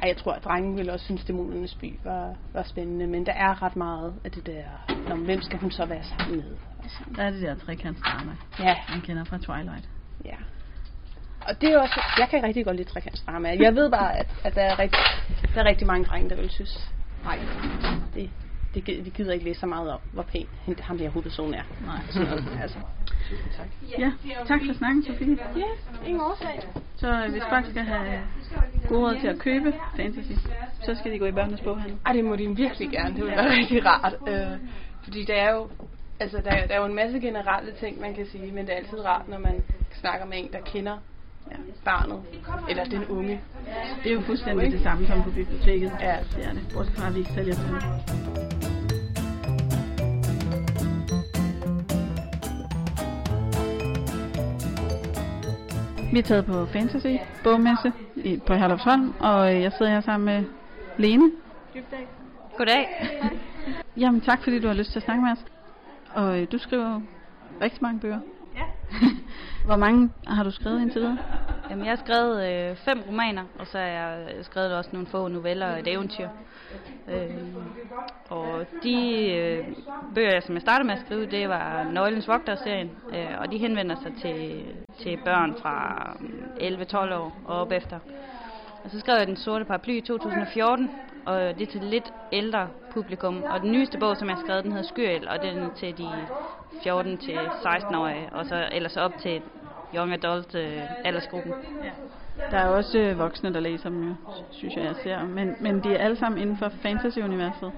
[0.03, 3.27] ej, jeg tror, at drengen ville også synes, at Dæmonernes by var, var spændende, men
[3.27, 4.65] der er ret meget af det der,
[5.09, 6.57] når, hvem skal hun så være sammen med?
[7.17, 8.75] Der er det der trekantsdrama, ja.
[8.91, 9.89] man kender fra Twilight.
[10.25, 10.37] Ja,
[11.49, 13.57] og det er også, jeg kan rigtig godt lide trekantsdrama.
[13.61, 15.01] Jeg ved bare, at, at der, er rigtig,
[15.55, 16.91] der er rigtig mange drenge, der vil synes,
[17.25, 17.39] nej,
[18.15, 18.31] det,
[18.75, 20.47] det, vi gider ikke læse så meget om, hvor pæn
[20.81, 21.63] ham der hovedperson er.
[21.87, 22.01] Nej.
[22.63, 22.79] altså.
[23.29, 23.67] Tusind tak.
[23.99, 24.13] Ja,
[24.47, 25.39] tak for snakken, Sofie.
[25.57, 26.61] Ja, ingen årsag.
[26.97, 28.21] Så øh, hvis folk skal have
[28.89, 30.33] gode råd til at købe fantasy,
[30.83, 31.99] så skal de gå i børnenes boghandel.
[32.07, 33.15] Ej, det må de virkelig gerne.
[33.15, 34.15] Det vil være rigtig rart.
[34.29, 34.59] Øh,
[35.05, 35.69] fordi der er jo
[36.21, 38.77] altså der, der er jo en masse generelle ting, man kan sige, men det er
[38.77, 40.99] altid rart, når man snakker med en, der kender
[41.51, 42.23] ja, barnet,
[42.71, 43.41] eller den unge.
[44.03, 45.93] Det er jo fuldstændig det samme som på biblioteket.
[46.01, 46.17] Ja.
[46.37, 46.69] Det er det.
[46.75, 47.65] Bortset fra, at vi ikke sælger til
[56.13, 57.07] Vi er taget på Fantasy
[57.45, 60.45] bogmesse i, på Herlufsholm, og øh, jeg sidder her sammen med
[60.99, 61.31] Lene.
[61.75, 62.09] Dybdag.
[62.57, 62.89] Goddag.
[64.03, 65.45] Jamen tak, fordi du har lyst til at snakke med os.
[66.15, 67.01] Og øh, du skriver
[67.61, 68.21] rigtig mange bøger.
[68.57, 68.65] Ja.
[69.67, 71.19] Hvor mange har du skrevet indtil videre?
[71.71, 75.07] Jamen, jeg har skrevet øh, fem romaner, og så har jeg øh, skrevet også nogle
[75.07, 76.29] få noveller og et eventyr.
[77.09, 77.55] Øh,
[78.29, 79.65] og de øh,
[80.15, 83.97] bøger, som jeg startede med at skrive, det var Nøglens Vogter-serien, øh, og de henvender
[84.03, 84.65] sig til,
[84.99, 87.99] til børn fra mm, 11-12 år og op efter.
[88.87, 90.91] Og så skrev jeg Den Sorte Paraply i 2014,
[91.25, 93.43] og det er til lidt ældre publikum.
[93.43, 95.99] Og den nyeste bog, som jeg har skrevet, den hedder Skyriel, og den er til
[95.99, 96.09] de
[96.83, 99.43] 14 til 16-årige, og så ellers op til
[99.95, 101.53] young adult øh, aldersgruppen.
[101.85, 101.91] Ja.
[102.51, 104.15] Der er også øh, voksne, der læser dem jo,
[104.51, 105.25] synes jeg, jeg ser.
[105.25, 107.73] Men, men de er alle sammen inden for fantasy-universet.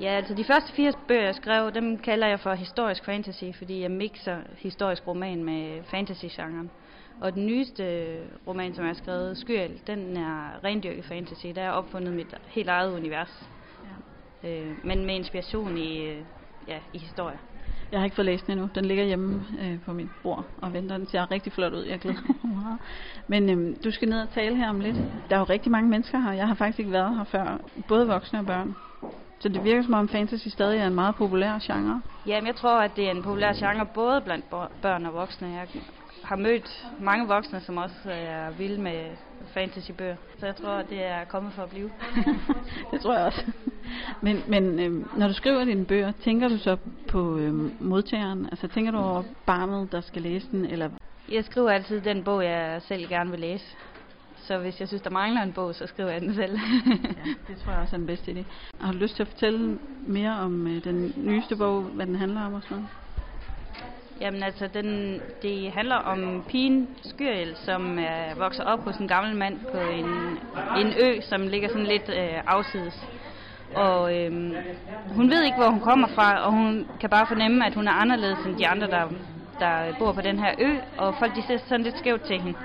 [0.00, 3.82] Ja, altså de første fire bøger, jeg skrev, dem kalder jeg for historisk fantasy, fordi
[3.82, 6.70] jeg mixer historisk roman med fantasy-genren.
[7.20, 11.46] Og den nyeste roman, som jeg har skrevet, Skyld, den er rendyrket fantasy.
[11.54, 13.48] Der er opfundet mit helt eget univers.
[14.42, 14.48] Ja.
[14.48, 16.16] Øh, men med inspiration i, øh,
[16.68, 17.38] ja, i historie.
[17.92, 18.68] Jeg har ikke fået læst den endnu.
[18.74, 20.96] Den ligger hjemme øh, på mit bord og venter.
[20.96, 21.84] Den ser rigtig flot ud.
[21.84, 22.78] Jeg glæder mig meget.
[23.28, 24.96] Men øh, du skal ned og tale her om lidt.
[25.30, 26.32] Der er jo rigtig mange mennesker her.
[26.32, 27.58] Jeg har faktisk ikke været her før.
[27.88, 28.76] Både voksne og børn.
[29.40, 32.02] Så det virker som om fantasy stadig er en meget populær genre.
[32.26, 34.44] Jamen, jeg tror, at det er en populær genre både blandt
[34.82, 35.48] børn og voksne.
[35.48, 35.66] Jeg
[36.28, 39.10] har mødt mange voksne, som også er vilde med
[39.54, 40.16] fantasybøger.
[40.38, 41.90] Så jeg tror, det er kommet for at blive.
[42.92, 43.44] det tror jeg også.
[44.22, 46.76] Men, men øh, når du skriver dine bøger, tænker du så
[47.08, 48.46] på øh, modtageren?
[48.46, 50.64] Altså tænker du over barnet, der skal læse den?
[50.64, 50.90] Eller?
[51.32, 53.76] Jeg skriver altid den bog, jeg selv gerne vil læse.
[54.36, 56.52] Så hvis jeg synes, der mangler en bog, så skriver jeg den selv.
[57.26, 58.44] ja, det tror jeg også er den bedste idé.
[58.80, 62.40] Har du lyst til at fortælle mere om øh, den nyeste bog, hvad den handler
[62.40, 62.88] om og sådan noget?
[64.20, 69.36] Jamen altså, den, det handler om pigen Skyriel, som øh, vokser op hos en gammel
[69.36, 70.06] mand på en,
[70.80, 73.06] en ø, som ligger sådan lidt øh, afsides.
[73.74, 74.32] Og øh,
[75.14, 77.92] hun ved ikke, hvor hun kommer fra, og hun kan bare fornemme, at hun er
[77.92, 79.08] anderledes end de andre, der,
[79.60, 82.58] der bor på den her ø, og folk de ser sådan lidt skævt til hende.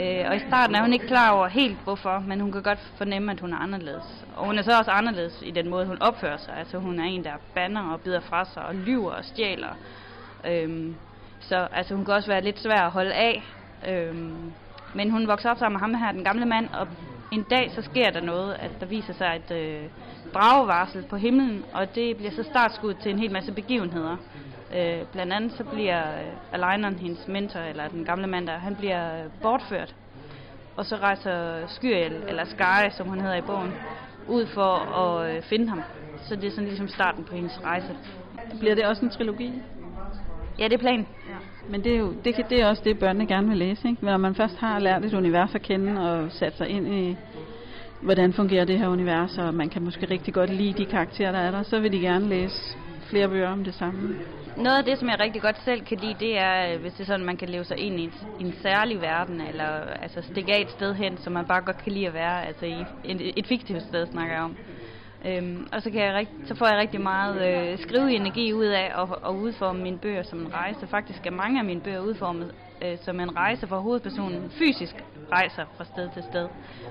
[0.00, 2.78] Øh, og i starten er hun ikke klar over helt hvorfor, men hun kan godt
[2.96, 4.24] fornemme, at hun er anderledes.
[4.36, 6.54] Og hun er så også anderledes i den måde, hun opfører sig.
[6.58, 9.76] Altså hun er en, der banner og bider fra sig og lyver og stjæler.
[10.46, 10.94] Øhm,
[11.40, 13.42] så altså, hun kan også være lidt svær at holde af.
[13.88, 14.52] Øhm,
[14.94, 16.88] men hun vokser op sammen med ham her, den gamle mand, og
[17.32, 19.82] en dag så sker der noget, at der viser sig et øh,
[20.32, 24.16] bragevarsel på himlen, og det bliver så startskud til en hel masse begivenheder.
[24.76, 28.76] Øh, blandt andet så bliver øh, Alineren, hendes mentor, eller den gamle mand der, han
[28.76, 29.94] bliver øh, bortført.
[30.76, 33.72] Og så rejser Skyriel, eller Sky, som hun hedder i bogen,
[34.28, 35.82] ud for at øh, finde ham.
[36.28, 37.96] Så det er sådan ligesom starten på hendes rejse.
[38.58, 39.52] Bliver det også en trilogi?
[40.60, 41.06] Ja, det er planen.
[41.28, 41.34] Ja.
[41.70, 43.88] Men det er jo det, det er også det, børnene gerne vil læse.
[43.88, 44.04] Ikke?
[44.04, 47.16] Når man først har lært et univers at kende og sat sig ind i,
[48.00, 51.38] hvordan fungerer det her univers, og man kan måske rigtig godt lide de karakterer, der
[51.38, 52.76] er der, så vil de gerne læse
[53.10, 54.16] flere bøger om det samme.
[54.56, 57.04] Noget af det, som jeg rigtig godt selv kan lide, det er, hvis det er
[57.04, 59.68] sådan, man kan leve sig ind i en, i en særlig verden, eller
[60.02, 62.66] altså stikke af et sted hen, som man bare godt kan lide at være, altså
[62.66, 64.56] i et, et fiktivt sted, snakker jeg om.
[65.26, 68.92] Øhm, og så, kan jeg rigt, så får jeg rigtig meget øh, skriveenergi ud af
[69.02, 70.86] at, at udforme mine bøger som en rejse.
[70.86, 74.94] Faktisk er mange af mine bøger udformet øh, som en rejse, for hovedpersonen fysisk
[75.32, 76.48] rejser fra sted til sted.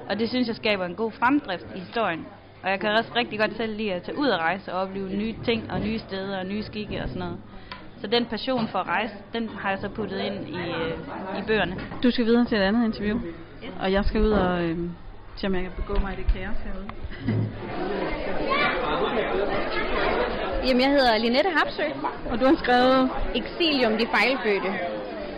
[0.09, 2.25] Og det synes jeg skaber en god fremdrift i historien.
[2.63, 5.09] Og jeg kan også rigtig godt selv lide at tage ud og rejse og opleve
[5.09, 7.37] nye ting og nye steder og nye skikke og sådan noget.
[8.01, 11.41] Så den passion for at rejse, den har jeg så puttet ind i, øh, i
[11.47, 11.75] bøgerne.
[12.03, 13.73] Du skal videre til et andet interview, yes.
[13.79, 14.77] og jeg skal ud og øh,
[15.39, 16.87] se, om jeg kan begå mig i det kaos herude.
[20.65, 21.83] Jamen, jeg hedder Linette Hapsø.
[22.31, 23.09] Og du har skrevet...
[23.35, 24.71] Exilium, de fejlfødte.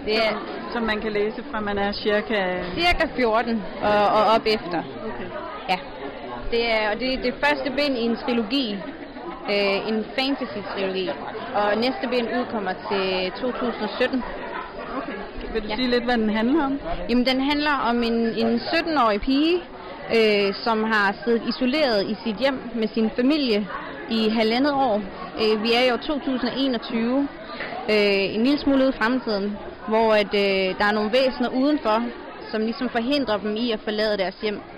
[0.05, 0.33] Det er,
[0.73, 2.63] som man kan læse fra, man er cirka...
[2.73, 4.83] Cirka 14 og, og op efter.
[5.09, 5.27] Okay.
[5.69, 5.77] Ja.
[6.51, 8.79] Det er, og det er det første bind i en trilogi.
[9.49, 11.09] Øh, en fantasy-trilogi.
[11.55, 14.23] Og næste bind udkommer til 2017.
[14.97, 15.13] Okay.
[15.53, 15.75] Vil du ja.
[15.75, 16.79] sige lidt, hvad den handler om?
[17.09, 19.61] Jamen, den handler om en, en 17-årig pige,
[20.09, 23.67] øh, som har siddet isoleret i sit hjem med sin familie
[24.07, 25.03] i halvandet år.
[25.41, 27.27] Øh, vi er jo 2021,
[27.89, 31.99] øh, en lille smule ude i fremtiden, hvor at, øh, der er nogle væsener udenfor,
[32.51, 34.70] som ligesom forhindrer dem i at forlade deres hjem.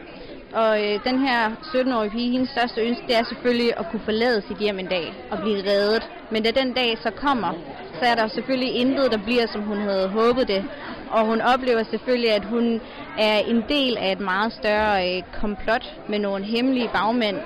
[0.61, 4.41] Og øh, den her 17-årige pige, hendes største ønske, det er selvfølgelig at kunne forlade
[4.47, 6.03] sit hjem en dag og blive reddet.
[6.31, 7.51] Men da den dag så kommer,
[7.99, 10.61] så er der selvfølgelig intet, der bliver, som hun havde håbet det.
[11.11, 12.81] Og hun oplever selvfølgelig, at hun
[13.17, 17.37] er en del af et meget større øh, komplot med nogle hemmelige bagmænd.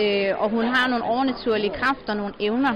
[0.00, 2.74] Øh, og hun har nogle overnaturlige kræfter, nogle evner,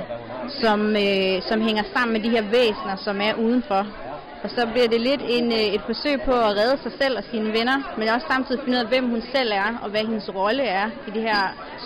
[0.63, 4.12] som, øh, som hænger sammen med de her væsener, som er udenfor.
[4.45, 7.25] Og så bliver det lidt en, øh, et forsøg på at redde sig selv og
[7.31, 10.35] sine venner, men også samtidig finde ud af, hvem hun selv er, og hvad hendes
[10.35, 11.41] rolle er i det her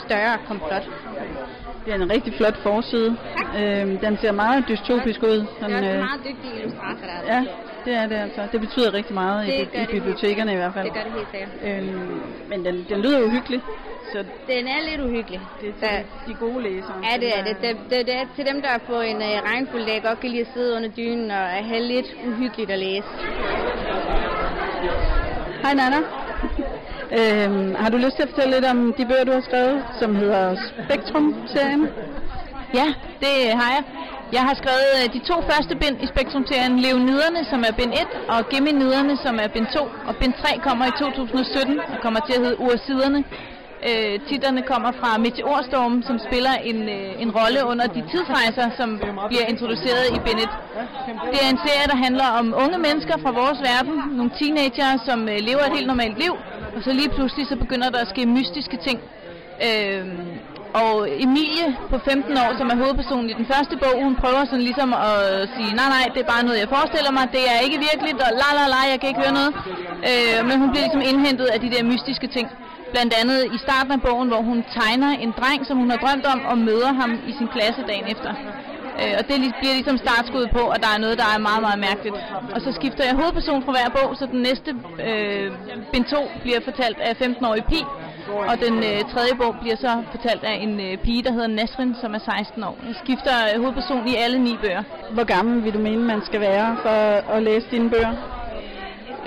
[0.04, 0.86] større komplot.
[1.84, 3.16] Det er en rigtig flot forside.
[3.58, 5.38] Øhm, den ser meget dystopisk ud.
[5.38, 7.40] Den, det er også en meget dygtig illustrator, der Ja,
[7.86, 8.40] det er det altså.
[8.52, 10.84] Det betyder rigtig meget det i, i bibliotekerne i hvert fald.
[10.84, 11.50] Det gør det helt sikkert.
[11.64, 12.20] Øhm,
[12.50, 13.62] men den, den lyder uhyggeligt.
[14.12, 14.18] Så
[14.48, 15.40] den er lidt uhyggelig.
[15.60, 16.94] Det er til de gode læsere.
[17.10, 17.56] Ja, det er det.
[17.62, 20.40] Det, det, det er til dem, der på en uh, regnfuld dag godt kan lide
[20.40, 23.08] at sidde under dynen og have lidt uhyggeligt at læse.
[25.62, 26.00] Hej Nana.
[27.18, 30.16] øhm, har du lyst til at fortælle lidt om de bøger, du har skrevet, som
[30.16, 31.88] hedder Spektrum-serien?
[32.74, 32.86] Ja,
[33.20, 33.84] det har jeg.
[34.32, 38.06] Jeg har skrevet øh, de to første bind i Spektrum-serien, Leoniderne, som er bind 1,
[38.28, 39.80] og Geminiderne, som er bind 2.
[40.08, 43.24] Og bind 3 kommer i 2017 og kommer til at hedde Ursiderne.
[43.88, 48.88] Øh, titlerne kommer fra Meteorstorm, som spiller en, øh, en rolle under de tidsrejser, som
[49.30, 50.48] bliver introduceret i bind 1.
[51.32, 55.18] Det er en serie, der handler om unge mennesker fra vores verden, nogle teenager, som
[55.28, 56.34] øh, lever et helt normalt liv,
[56.76, 58.98] og så lige pludselig så begynder der at ske mystiske ting.
[59.66, 60.04] Øh,
[60.74, 64.66] og Emilie på 15 år, som er hovedpersonen i den første bog, hun prøver sådan
[64.70, 65.20] ligesom at
[65.54, 68.30] sige, nej nej, det er bare noget, jeg forestiller mig, det er ikke virkeligt, og
[68.40, 69.52] la la la, jeg kan ikke høre noget.
[70.10, 72.46] Øh, men hun bliver ligesom indhentet af de der mystiske ting.
[72.94, 76.26] Blandt andet i starten af bogen, hvor hun tegner en dreng, som hun har drømt
[76.34, 78.30] om, og møder ham i sin klasse dagen efter.
[79.00, 81.80] Øh, og det bliver ligesom startskuddet på, at der er noget, der er meget, meget
[81.88, 82.16] mærkeligt.
[82.54, 84.70] Og så skifter jeg hovedperson fra hver bog, så den næste
[85.08, 85.46] øh,
[85.92, 87.80] bind 2 bliver fortalt af 15-årige Pi,
[88.28, 91.94] og den øh, tredje bog bliver så fortalt af en øh, pige, der hedder Nasrin,
[92.00, 92.76] som er 16 år.
[92.88, 94.82] Jeg skifter øh, hovedperson i alle ni bøger.
[95.10, 96.98] Hvor gammel vil du mene, man skal være for
[97.34, 98.35] at læse dine bøger?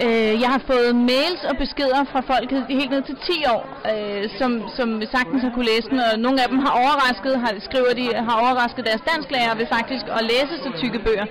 [0.05, 4.23] Øh, jeg har fået mails og beskeder fra folk helt ned til 10 år, øh,
[4.39, 7.91] som, som sagtens har kunne læse den, og nogle af dem har overrasket, har, skriver
[7.99, 11.27] de, har overrasket deres dansklærer ved faktisk at læse så tykke bøger.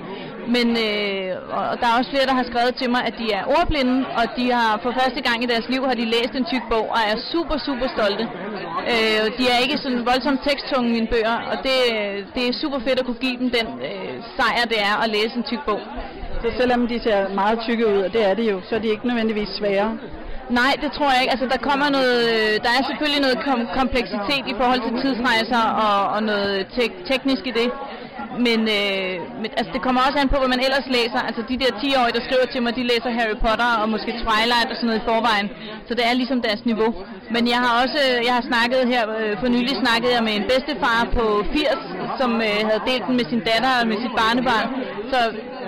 [0.54, 3.42] Men øh, og der er også flere, der har skrevet til mig, at de er
[3.56, 6.64] ordblinde, og de har for første gang i deres liv har de læst en tyk
[6.72, 8.24] bog, og er super, super stolte.
[8.92, 11.78] Øh, de er ikke sådan voldsomt teksttunge, mine bøger, og det,
[12.34, 15.34] det er super fedt at kunne give dem den øh, sejr, det er at læse
[15.40, 15.80] en tyk bog.
[16.42, 18.88] Så selvom de ser meget tykke ud, og det er de jo, så er de
[18.94, 19.98] ikke nødvendigvis svære.
[20.60, 21.32] Nej, det tror jeg ikke.
[21.36, 25.62] Altså, der kommer noget, øh, der er selvfølgelig noget kom- kompleksitet i forhold til tidsrejser
[25.86, 27.68] og, og noget te- teknisk i det.
[28.46, 31.20] Men, øh, men altså, det kommer også an på, hvad man ellers læser.
[31.28, 34.68] Altså de der 10-årige, der skriver til mig, de læser Harry Potter og måske Twilight
[34.70, 35.46] og sådan noget i forvejen.
[35.88, 36.90] Så det er ligesom deres niveau.
[37.34, 40.34] Men jeg har også øh, jeg har snakket her, øh, for nylig snakkede jeg med
[40.40, 41.78] en bedstefar på 80,
[42.20, 44.68] som øh, havde delt den med sin datter og med sit barnebarn.
[45.12, 45.20] Så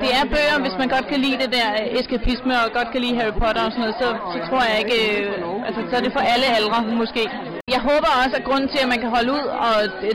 [0.03, 3.01] det er bøger, hvis man godt kan lide det der øh, eskapisme og godt kan
[3.05, 6.03] lide Harry Potter og sådan noget, så, så tror jeg ikke, øh, altså så er
[6.07, 7.23] det for alle aldre måske.
[7.75, 9.75] Jeg håber også, at grunden til, at man kan holde ud og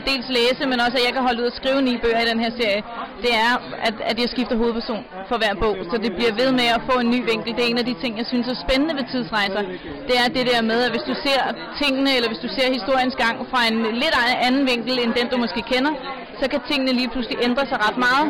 [0.09, 2.39] dels læse, men også, at jeg kan holde ud og skrive ni bøger i den
[2.43, 2.81] her serie,
[3.25, 3.53] det er,
[3.87, 5.75] at, at jeg skifter hovedperson for hver bog.
[5.91, 7.49] Så det bliver ved med at få en ny vinkel.
[7.55, 9.61] Det er en af de ting, jeg synes er spændende ved tidsrejser.
[10.09, 11.41] Det er det der med, at hvis du ser
[11.81, 14.15] tingene, eller hvis du ser historiens gang fra en lidt
[14.47, 15.93] anden vinkel, end den du måske kender,
[16.41, 18.27] så kan tingene lige pludselig ændre sig ret meget.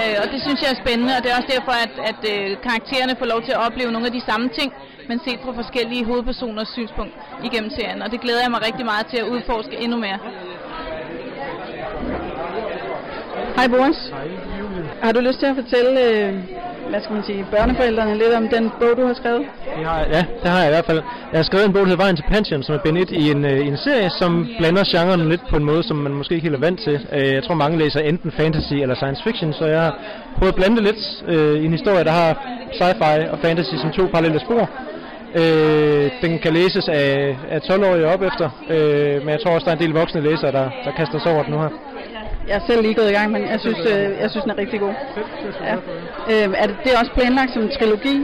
[0.00, 2.46] Øh, og det synes jeg er spændende, og det er også derfor, at, at øh,
[2.66, 4.70] karaktererne får lov til at opleve nogle af de samme ting,
[5.08, 7.14] men set fra forskellige hovedpersoners synspunkt
[7.44, 8.02] igennem serien.
[8.02, 10.18] Og det glæder jeg mig rigtig meget til at udforske endnu mere.
[13.56, 13.98] Hej Boris.
[14.10, 14.28] Hej
[15.02, 16.32] Har du lyst til at fortælle, øh,
[16.90, 19.44] hvad skal man sige, børneforældrene lidt om den bog, du har skrevet?
[19.78, 21.02] Det har, ja, det har jeg i hvert fald.
[21.32, 23.44] Jeg har skrevet en bog, der hedder Vejen til Pension, som er bind i en,
[23.44, 26.54] øh, en serie, som blander genren lidt på en måde, som man måske ikke helt
[26.54, 27.06] er vant til.
[27.12, 29.98] Øh, jeg tror, mange læser enten fantasy eller science fiction, så jeg har
[30.36, 32.30] prøvet at blande det lidt øh, i en historie, der har
[32.78, 34.70] sci-fi og fantasy som to parallelle spor.
[35.40, 39.70] Øh, den kan læses af, af 12-årige op efter, øh, men jeg tror også, der
[39.70, 41.68] er en del voksne læsere, der, der kaster sig over den nu her.
[42.48, 44.58] Jeg er selv lige gået i gang, men jeg synes, øh, jeg synes den er
[44.58, 44.94] rigtig god.
[45.68, 45.74] Ja.
[46.32, 48.16] Øh, er det, det er også planlagt som en trilogi?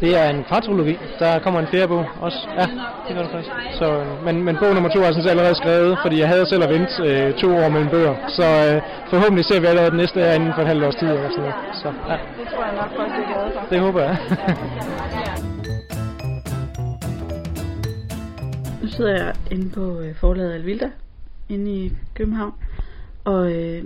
[0.00, 0.98] Det er en kvartrologi.
[1.18, 2.38] Der kommer en fjerde bog også.
[2.58, 2.66] Ja,
[3.06, 3.50] det gør det faktisk.
[3.78, 6.70] Så, men, men bog nummer to er sådan allerede skrevet, fordi jeg havde selv at
[6.70, 8.14] vente øh, to år mellem bøger.
[8.28, 11.08] Så øh, forhåbentlig ser vi allerede den næste her inden for et halvt års tid.
[11.08, 11.54] Eller sådan noget.
[11.82, 12.16] Så, ja.
[12.38, 13.66] Det tror jeg nok folk er glade for.
[13.70, 14.16] Det håber jeg.
[18.92, 20.90] sidder jeg inde på øh, forlaget Alvilda,
[21.48, 22.52] inde i København.
[23.24, 23.84] Og øh,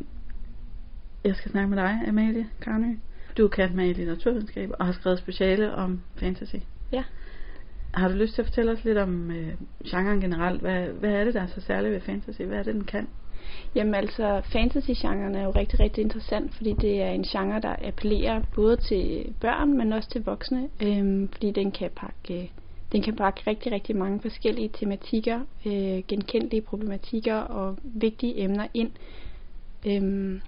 [1.24, 2.94] jeg skal snakke med dig, Amalie Karnø.
[3.38, 6.56] Du er kendt med i litteraturvidenskab og har skrevet speciale om fantasy.
[6.92, 7.04] Ja.
[7.94, 9.52] Har du lyst til at fortælle os lidt om øh,
[9.86, 10.60] genren generelt?
[10.60, 12.42] Hvad, hvad er det, der er så særligt ved fantasy?
[12.42, 13.08] Hvad er det, den kan?
[13.74, 18.42] Jamen altså, fantasy-genren er jo rigtig, rigtig interessant, fordi det er en genre, der appellerer
[18.54, 22.50] både til børn, men også til voksne, øhm, fordi den kan pakke...
[22.92, 28.90] Den kan pakke rigtig, rigtig mange forskellige tematikker, øh, genkendelige problematikker og vigtige emner ind
[29.86, 30.40] øh,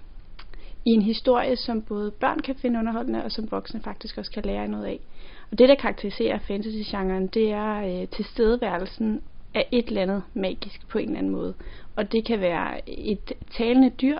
[0.85, 4.43] i en historie, som både børn kan finde underholdende, og som voksne faktisk også kan
[4.45, 4.99] lære noget af.
[5.51, 9.21] Og det, der karakteriserer fantasy-genren, det er øh, tilstedeværelsen
[9.53, 11.53] af et eller andet magisk på en eller anden måde.
[11.95, 14.17] Og det kan være et talende dyr,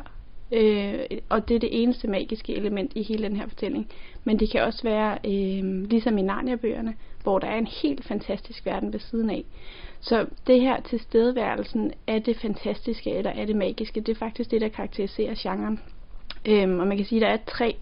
[0.51, 3.89] øh, og det er det eneste magiske element i hele den her fortælling.
[4.23, 8.65] Men det kan også være, øh, ligesom i Narnia-bøgerne, hvor der er en helt fantastisk
[8.65, 9.43] verden ved siden af.
[9.99, 14.62] Så det her tilstedeværelsen af det fantastiske eller af det magiske, det er faktisk det,
[14.62, 15.79] der karakteriserer genren.
[16.45, 17.75] Øhm, og man kan sige, at der er tre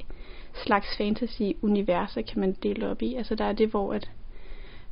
[0.54, 3.16] slags fantasy-universer, kan man dele op i.
[3.16, 4.10] Altså der er det, hvor at,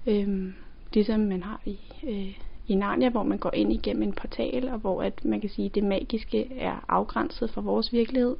[0.07, 0.53] øhm,
[0.93, 4.79] ligesom man har i, øh, i Narnia, hvor man går ind igennem en portal, og
[4.79, 8.35] hvor at man kan sige, at det magiske er afgrænset fra vores virkelighed.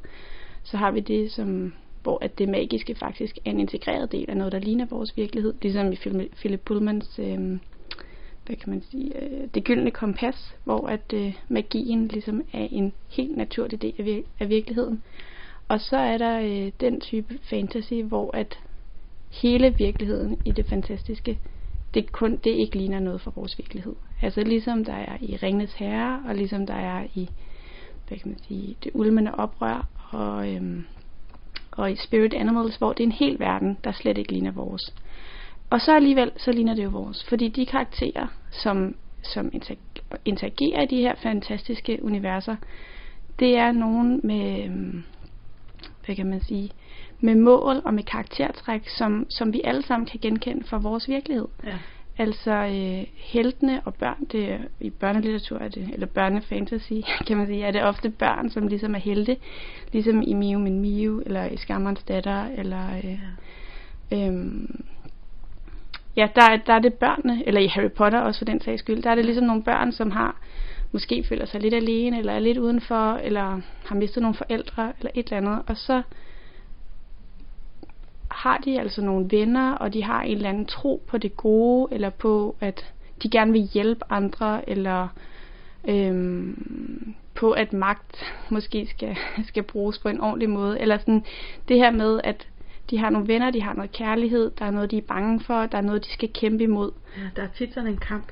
[0.64, 1.74] Så har vi det, som
[2.06, 5.54] hvor at det magiske faktisk er en integreret del af noget, der ligner vores virkelighed,
[5.62, 5.96] ligesom i
[6.36, 7.58] Philip Pullmans øh,
[8.46, 12.94] hvad kan man sige, øh, det gyldne kompas, hvor at øh, magien ligesom er en
[13.10, 15.04] helt naturlig del af, vir- af virkeligheden.
[15.68, 18.60] Og så er der øh, den type fantasy, hvor at
[19.42, 21.40] hele virkeligheden i det fantastiske,
[21.94, 23.96] det kun det ikke ligner noget fra vores virkelighed.
[24.22, 27.30] Altså ligesom der er i Ringnes Herre, og ligesom der er i,
[28.08, 30.86] hvad kan man sige, det ulmende oprør, og, øhm,
[31.76, 34.94] og i Spirit Animals, hvor det er en hel verden, der slet ikke ligner vores.
[35.70, 37.26] Og så alligevel, så ligner det jo vores.
[37.30, 39.52] Fordi de karakterer, som, som
[40.26, 42.56] interagerer i de her fantastiske universer,
[43.40, 45.04] det er nogen med, øhm,
[46.06, 46.70] hvad kan man sige,
[47.20, 51.48] med mål og med karaktertræk, som, som vi alle sammen kan genkende fra vores virkelighed.
[51.64, 51.78] Ja.
[52.18, 56.94] Altså øh, heltene og børn, det er, i børnelitteratur er det, eller børnefantasy,
[57.28, 59.38] kan man sige, er det ofte børn, som ligesom er helte,
[59.92, 63.20] ligesom i Mio min Mio, eller i Skammerens datter, eller øh,
[64.12, 64.28] ja.
[64.28, 64.84] øhm,
[66.16, 68.80] ja, der, er, der er det børnene, eller i Harry Potter også for den sags
[68.80, 70.36] skyld, der er det ligesom nogle børn, som har
[70.92, 75.12] måske føler sig lidt alene, eller er lidt udenfor, eller har mistet nogle forældre, eller
[75.16, 76.02] et eller andet, og så
[78.36, 81.94] har de altså nogle venner, og de har en eller anden tro på det gode,
[81.94, 85.08] eller på, at de gerne vil hjælpe andre, eller
[85.88, 89.16] øhm, på, at magt måske skal,
[89.50, 90.80] skal bruges på en ordentlig måde.
[90.80, 91.24] Eller sådan
[91.68, 92.48] det her med, at
[92.90, 95.66] de har nogle venner, de har noget kærlighed, der er noget, de er bange for,
[95.66, 96.92] der er noget, de skal kæmpe imod.
[97.18, 98.32] Ja, der er tit sådan en kamp.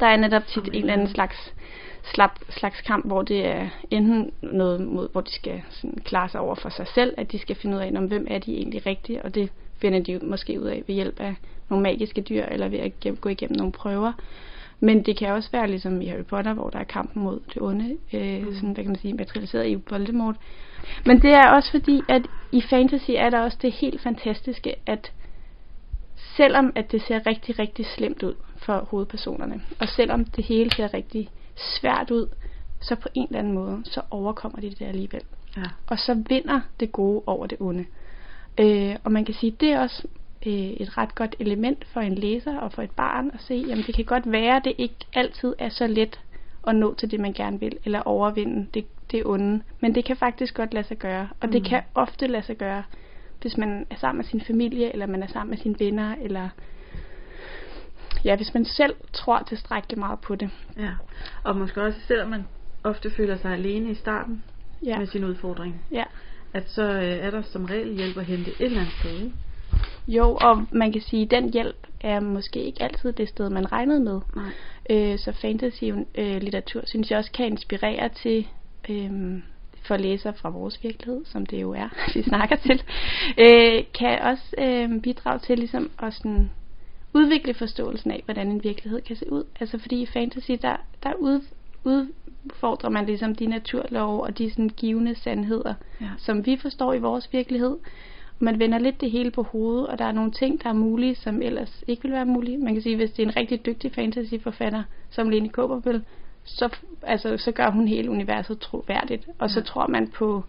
[0.00, 1.54] Der er netop tit en eller anden slags
[2.02, 6.40] slap, slags kamp, hvor det er enten noget, mod, hvor de skal sådan, klare sig
[6.40, 8.86] over for sig selv, at de skal finde ud af, om hvem er de egentlig
[8.86, 11.34] rigtige, og det finder de måske ud af ved hjælp af
[11.68, 14.12] nogle magiske dyr, eller ved at gå igennem nogle prøver.
[14.80, 17.62] Men det kan også være ligesom i Harry Potter, hvor der er kampen mod det
[17.62, 18.54] onde, øh, mm.
[18.54, 20.36] sådan, hvad kan man sige, materialiseret i Voldemort.
[21.06, 22.22] Men det er også fordi, at
[22.52, 25.12] i fantasy er der også det helt fantastiske, at
[26.36, 28.34] selvom at det ser rigtig, rigtig slemt ud
[28.64, 31.28] for hovedpersonerne, og selvom det hele ser rigtig
[31.80, 32.28] svært ud,
[32.80, 35.22] så på en eller anden måde, så overkommer de det alligevel.
[35.56, 35.62] Ja.
[35.86, 37.84] Og så vinder det gode over det onde.
[38.60, 40.06] Øh, og man kan sige, det er også
[40.46, 43.84] øh, et ret godt element for en læser og for et barn at se, jamen
[43.84, 46.20] det kan godt være, at det ikke altid er så let
[46.66, 49.62] at nå til det, man gerne vil, eller overvinde det, det onde.
[49.80, 51.52] Men det kan faktisk godt lade sig gøre, og mm.
[51.52, 52.82] det kan ofte lade sig gøre,
[53.40, 56.48] hvis man er sammen med sin familie, eller man er sammen med sine venner, eller
[58.24, 60.50] ja, hvis man selv tror tilstrækkeligt meget på det.
[60.78, 60.90] Ja,
[61.44, 62.46] og måske også selvom man
[62.84, 64.44] ofte føler sig alene i starten
[64.84, 64.98] ja.
[64.98, 65.84] med sin udfordring.
[65.92, 66.04] Ja.
[66.52, 69.32] At så øh, er der som regel hjælp at hente et eller andet sted, ikke?
[70.08, 73.72] Jo, og man kan sige, at den hjælp er måske ikke altid det sted, man
[73.72, 74.20] regnede med.
[74.36, 74.50] Nej.
[74.90, 78.48] Øh, så fantasy-litteratur øh, synes jeg også kan inspirere til
[78.88, 79.10] øh,
[79.86, 82.82] for læsere fra vores virkelighed, som det jo er, vi snakker til,
[83.38, 86.50] øh, kan også øh, bidrage til ligesom at sådan,
[87.14, 89.44] udvikle forståelsen af, hvordan en virkelighed kan se ud.
[89.60, 91.40] Altså fordi i fantasy, der, der ud,
[91.84, 96.10] udfordrer man ligesom de naturlove og de sådan givende sandheder, ja.
[96.18, 97.76] som vi forstår i vores virkelighed.
[98.38, 101.14] Man vender lidt det hele på hovedet, og der er nogle ting, der er mulige,
[101.14, 102.58] som ellers ikke vil være mulige.
[102.58, 106.04] Man kan sige, hvis det er en rigtig dygtig fantasyforfatter, som Lene Kåberbøl,
[106.44, 109.26] så, altså, så gør hun hele universet troværdigt.
[109.38, 109.54] Og ja.
[109.54, 110.44] så tror man på,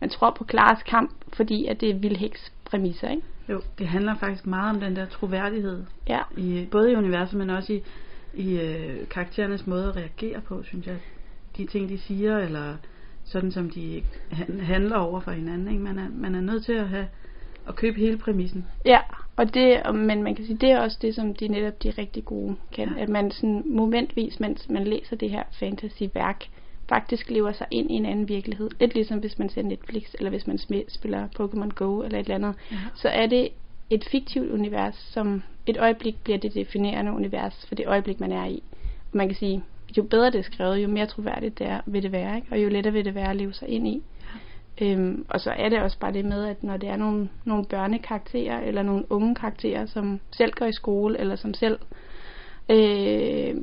[0.00, 3.22] man tror på Klares kamp, fordi at det er Vilheks præmisser, ikke?
[3.48, 5.84] Jo, det handler faktisk meget om den der troværdighed.
[6.08, 6.20] Ja.
[6.36, 7.82] I, både i universet, men også i,
[8.34, 10.96] i øh, karakterernes måde at reagere på, synes jeg.
[11.56, 12.76] De ting, de siger, eller
[13.24, 14.02] sådan som de
[14.60, 15.68] handler over for hinanden.
[15.68, 15.82] Ikke?
[15.82, 17.06] Man, er, man er nødt til at have
[17.68, 18.66] at købe hele præmissen.
[18.84, 18.98] Ja,
[19.36, 22.24] og det, men man kan sige, det er også det, som de netop de rigtig
[22.24, 22.88] gode kan.
[22.96, 23.02] Ja.
[23.02, 26.44] At man sådan momentvis, mens man læser det her fantasy-værk,
[26.88, 28.70] faktisk lever sig ind i en anden virkelighed.
[28.80, 30.58] Lidt ligesom hvis man ser Netflix, eller hvis man
[30.88, 32.54] spiller Pokémon Go, eller et eller andet.
[32.70, 32.76] Ja.
[32.94, 33.48] Så er det
[33.90, 38.44] et fiktivt univers, som et øjeblik bliver det definerende univers for det øjeblik, man er
[38.44, 38.62] i.
[39.12, 39.62] Og man kan sige,
[39.96, 42.48] jo bedre det er skrevet, jo mere troværdigt det er, vil det være, ikke?
[42.50, 44.02] og jo lettere vil det være at leve sig ind i.
[44.80, 44.86] Ja.
[44.86, 47.64] Øhm, og så er det også bare det med, at når det er nogle, nogle
[47.64, 51.78] børnekarakterer, eller nogle unge karakterer, som selv går i skole, eller som selv
[52.68, 53.54] øh,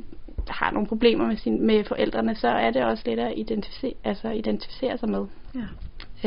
[0.48, 4.30] har nogle problemer med, sin, med forældrene, så er det også let at identificere, altså
[4.30, 5.26] identificere sig med.
[5.54, 5.66] Ja.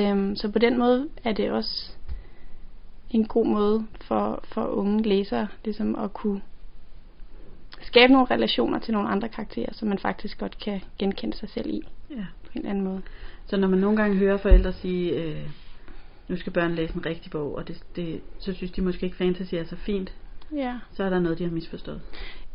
[0.02, 1.92] Øhm, så på den måde er det også
[3.10, 6.42] en god måde for, for unge læsere ligesom at kunne
[7.82, 11.70] skabe nogle relationer til nogle andre karakterer, som man faktisk godt kan genkende sig selv
[11.70, 11.82] i.
[12.10, 12.26] Ja.
[12.46, 13.02] På en anden måde.
[13.46, 15.50] Så når man nogle gange hører forældre sige, øh,
[16.28, 19.18] nu skal børn læse en rigtig bog, og det, det, så synes de måske ikke
[19.18, 20.14] fantasy er så fint,
[20.56, 20.76] ja.
[20.94, 22.02] så er der noget, de har misforstået.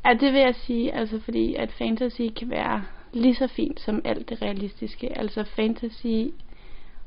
[0.04, 2.82] Ja, det vil jeg sige, altså fordi at fantasy kan være
[3.12, 5.18] lige så fint som alt det realistiske.
[5.18, 6.30] Altså fantasy,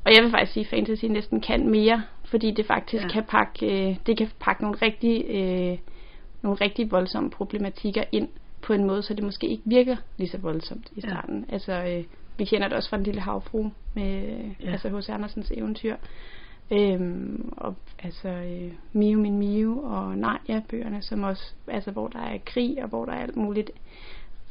[0.04, 3.08] og jeg vil faktisk sige, at fantasy næsten kan mere, fordi det faktisk ja.
[3.08, 5.78] kan pakke, øh, det kan pakke nogle rigtig, øh,
[6.42, 8.28] nogle rigtig voldsomme problematikker ind
[8.62, 11.44] på en måde, så det måske ikke virker lige så voldsomt i starten.
[11.48, 11.54] Ja.
[11.54, 12.04] Altså, øh,
[12.38, 14.70] vi kender det også fra Den Lille Havfru, med ja.
[14.70, 15.08] altså H.C.
[15.08, 15.96] Andersens eventyr.
[16.70, 22.18] Øhm, og altså øh, Mio min Mio og Narnia bøgerne, som også, altså hvor der
[22.18, 23.70] er krig og hvor der er alt muligt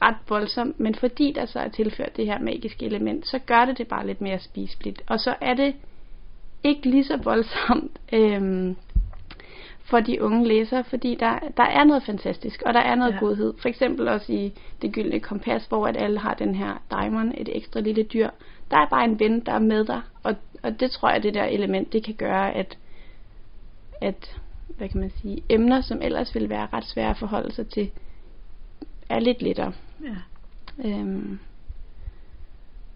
[0.01, 3.77] ret voldsomt, men fordi der så er tilført det her magiske element, så gør det
[3.77, 5.01] det bare lidt mere spiseligt.
[5.07, 5.75] Og så er det
[6.63, 8.75] ikke lige så voldsomt øhm,
[9.85, 13.17] for de unge læsere, fordi der, der er noget fantastisk, og der er noget ja.
[13.19, 13.53] godhed.
[13.61, 17.57] For eksempel også i Det Gyldne Kompas, hvor at alle har den her diamond, et
[17.57, 18.29] ekstra lille dyr.
[18.71, 21.33] Der er bare en ven, der er med dig, og, og det tror jeg, det
[21.33, 22.77] der element, det kan gøre, at,
[24.01, 24.37] at
[24.77, 27.91] hvad kan man sige, emner, som ellers ville være ret svære at forholde sig til,
[29.09, 29.73] er lidt lettere.
[30.03, 30.15] Ja.
[30.89, 31.39] Øhm,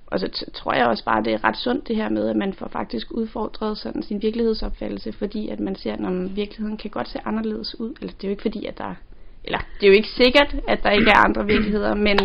[0.07, 2.35] og så t- tror jeg også bare, det er ret sundt det her med, at
[2.35, 7.09] man får faktisk udfordret sådan sin virkelighedsopfattelse, fordi at man ser, at virkeligheden kan godt
[7.09, 7.93] se anderledes ud.
[8.01, 8.95] Eller det er jo ikke fordi, at der
[9.43, 12.17] eller det er jo ikke sikkert, at der ikke er andre virkeligheder, men,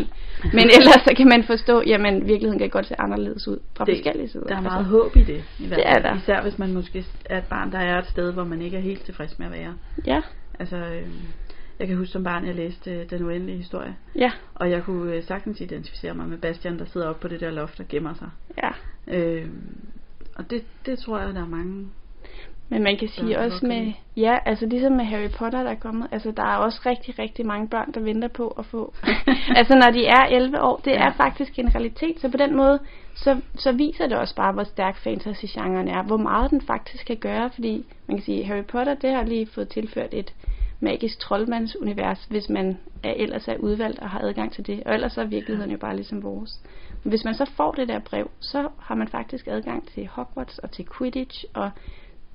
[0.52, 3.96] men ellers så kan man forstå, jamen virkeligheden kan godt se anderledes ud fra Det-
[3.96, 4.44] forskellige sider.
[4.46, 5.44] Der er Altså, meget håb i det.
[5.58, 6.02] I hvert Det er fald.
[6.02, 6.16] der.
[6.16, 8.80] Især hvis man måske er et barn, der er et sted, hvor man ikke er
[8.80, 9.74] helt tilfreds med at være.
[10.06, 10.20] Ja,
[10.58, 11.02] Altså, øh,
[11.78, 13.96] jeg kan huske som barn, jeg læste øh, Den Uendelige Historie.
[14.16, 17.40] ja, Og jeg kunne øh, sagtens identificere mig med Bastian, der sidder oppe på det
[17.40, 18.28] der loft og gemmer sig.
[18.62, 18.70] ja.
[19.16, 19.46] Øh,
[20.36, 21.86] og det, det tror jeg, der er mange.
[22.68, 25.74] Men man kan sige også kan med, ja, altså ligesom med Harry Potter, der er
[25.74, 28.94] kommet, altså der er også rigtig, rigtig mange børn, der venter på at få,
[29.58, 31.06] altså når de er 11 år, det Ja.
[31.06, 32.78] er faktisk en realitet, så på den måde,
[33.14, 37.16] så, så viser det også bare, hvor stærk fantasy-genren er, hvor meget den faktisk kan
[37.16, 40.34] gøre, fordi man kan sige, Harry Potter, det har lige fået tilført et
[40.80, 45.16] magisk troldmandsunivers, hvis man er, ellers er udvalgt og har adgang til det, og ellers
[45.18, 46.60] er virkeligheden jo bare ligesom vores.
[47.02, 50.58] Men hvis man så får det der brev, så har man faktisk adgang til Hogwarts
[50.58, 51.70] og til Quidditch og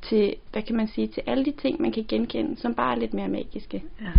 [0.02, 3.00] til, hvad kan man sige, til alle de ting, man kan genkende, som bare er
[3.00, 3.84] lidt mere magiske.
[4.02, 4.12] Ja.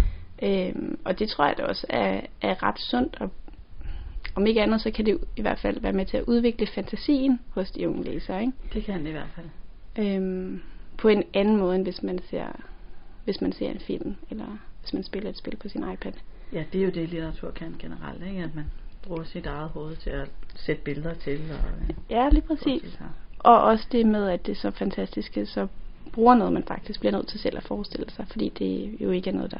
[0.42, 3.30] Øhm, og det tror jeg da også er, er ret sundt, og
[4.34, 7.40] om ikke andet, så kan det i hvert fald være med til at udvikle fantasien
[7.50, 8.52] hos de unge læsere, ikke?
[8.74, 9.46] Det kan det i hvert fald.
[9.98, 10.62] Øhm,
[10.98, 12.46] på en anden måde, end hvis man ser,
[13.24, 16.12] hvis man ser en film, eller hvis man spiller et spil på sin iPad.
[16.52, 18.42] Ja, det er jo det, litteratur kan generelt, ikke?
[18.42, 18.64] At man
[19.02, 21.40] bruger sit eget hoved til at sætte billeder til.
[21.50, 22.98] Og, øh, Ja, lige præcis.
[23.44, 25.66] Og også det med, at det så fantastiske, så
[26.12, 29.30] bruger noget, man faktisk bliver nødt til selv at forestille sig, fordi det jo ikke
[29.30, 29.58] er noget, der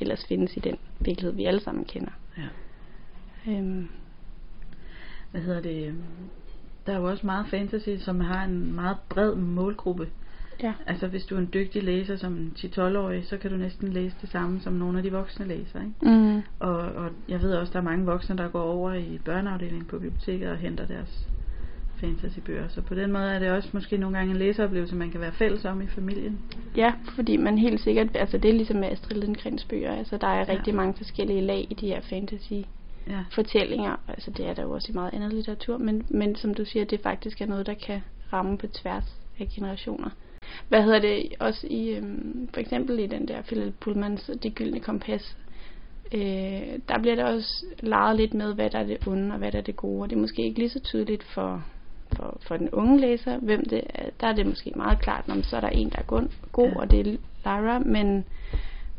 [0.00, 2.10] ellers findes i den virkelighed, vi alle sammen kender.
[2.38, 3.52] Ja.
[3.52, 3.88] Øhm,
[5.30, 5.94] Hvad hedder det?
[6.86, 10.08] Der er jo også meget fantasy, som har en meget bred målgruppe.
[10.62, 10.72] ja.
[10.86, 14.16] Altså hvis du er en dygtig læser som en 10-12-årig, så kan du næsten læse
[14.20, 16.16] det samme som nogle af de voksne læser, ikke?
[16.20, 16.42] Mm.
[16.58, 19.98] Og, og jeg ved også, der er mange voksne, der går over i børneafdelingen på
[19.98, 21.28] biblioteket og henter deres
[22.02, 22.68] fantasybøger.
[22.68, 25.32] Så på den måde er det også måske nogle gange en læseoplevelse, man kan være
[25.32, 26.38] fælles om i familien.
[26.76, 30.26] Ja, fordi man helt sikkert, altså det er ligesom med Astrid Lindgrens bøger, altså der
[30.26, 30.52] er Ja.
[30.52, 32.52] rigtig mange forskellige lag i de her fantasy
[33.08, 36.54] Ja, fortællinger, altså det er der jo også i meget andet litteratur, men, men som
[36.54, 38.00] du siger, det faktisk er noget, der kan
[38.32, 40.10] ramme på tværs af generationer.
[40.68, 44.80] Hvad hedder det også i, øhm, for eksempel i den der Philip Pullmans Det Gyldne
[44.80, 45.36] Kompas,
[46.14, 46.20] øh,
[46.88, 49.58] der bliver der også leget lidt med, hvad der er det onde og hvad der
[49.58, 51.64] er det gode, og det er måske ikke lige så tydeligt for,
[52.16, 54.04] for, for den unge læser, hvem det er.
[54.20, 56.68] Der er det måske meget klart, når så er der en, der er god, god
[56.68, 56.76] Ja.
[56.76, 57.04] og det er
[57.44, 58.24] Lyra, men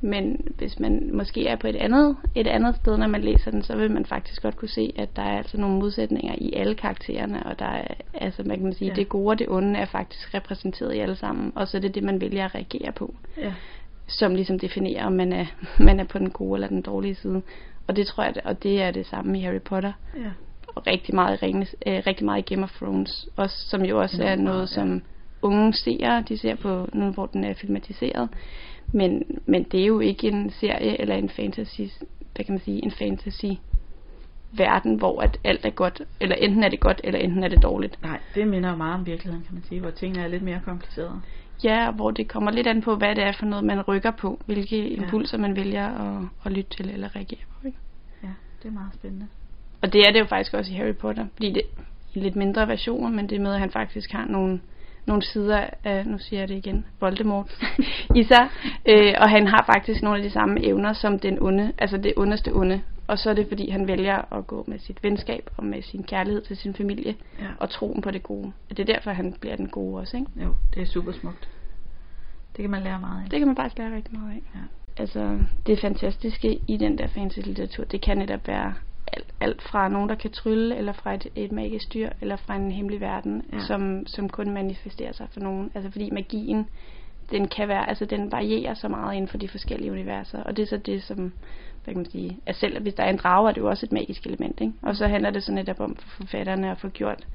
[0.06, 3.64] men hvis man måske er på et andet, et andet sted, når man læser den,
[3.64, 6.76] så vil man faktisk godt kunne se, at der er altså nogle modsætninger i alle
[6.76, 8.94] karaktererne, og der er, altså man kan sige, Ja.
[8.94, 8.96] ja.
[9.00, 11.96] det gode og det onde er faktisk repræsenteret i alle sammen, og så er det
[11.96, 13.54] det, man vælger at reagere på, ja,
[14.08, 15.46] som ligesom definerer, om man er,
[15.88, 17.42] man er på den gode eller den dårlige side.
[17.88, 20.32] Og det tror jeg, og det er det samme i Harry Potter, ja.
[20.76, 24.02] Og rigtig meget i, Ringenes, øh, rigtig meget i Game of Thrones, også, som jo
[24.02, 24.66] også er noget, ja.
[24.76, 25.02] som
[25.42, 28.30] unge seere, de ser på nu, hvor den er filmatiseret.
[28.92, 31.82] Men, men det er jo ikke en serie eller en fantasy,
[32.36, 33.46] hvad kan man sige, en fantasy
[34.58, 37.64] verden, hvor at alt er godt, eller enten er det godt, eller enten er det
[37.64, 38.02] dårligt.
[38.02, 40.62] Nej, det minder jo meget om virkeligheden, kan man sige, hvor tingene er lidt mere
[40.66, 41.22] komplicerede.
[41.64, 44.40] Ja, hvor det kommer lidt an på, hvad det er for noget, man rykker på,
[44.46, 47.68] hvilke impulser man vælger at, at lytte til eller reagere på.
[47.68, 47.78] Ikke?
[48.24, 48.30] Ja,
[48.64, 49.28] det er meget spændende.
[49.84, 51.62] Og det er det jo faktisk også i Harry Potter, fordi det
[52.14, 54.62] i lidt mindre versioner, men det med, at han faktisk har nogle,
[55.06, 57.52] nogle sider af, nu siger jeg det igen, Voldemort
[58.16, 58.48] i sig,
[58.86, 62.14] øh, og han har faktisk nogle af de samme evner som den onde, altså det
[62.18, 62.82] ondeste onde.
[63.08, 66.04] Og så er det, fordi han vælger at gå med sit venskab og med sin
[66.04, 67.46] kærlighed til sin familie Ja.
[67.60, 68.52] og troen på det gode.
[68.70, 70.32] Og det er derfor, han bliver den gode også, ikke?
[70.44, 71.50] Jo, det er super smukt.
[72.56, 73.30] Det kan man lære meget af.
[73.30, 74.42] Det kan man faktisk lære rigtig meget af.
[74.56, 74.60] Ja.
[74.98, 78.74] Altså, det fantastiske i den der fantasy-litteratur, det kan netop være
[79.18, 82.56] alt, alt fra nogen, der kan trylle, eller fra et, et magisk dyr, eller fra
[82.56, 83.60] en hemmelig verden, Ja.
[83.60, 85.72] som, som kun manifesterer sig for nogen.
[85.76, 86.68] Altså, fordi magien,
[87.32, 90.64] den kan være, altså den varierer så meget inden for de forskellige universer, og det
[90.64, 91.34] er så det, som
[91.84, 93.86] hvad kan man sige, at selv hvis der er en drage, er det jo også
[93.86, 94.74] et magisk element, ikke?
[94.82, 97.28] Og så handler det så netop om for forfatterne at få gjort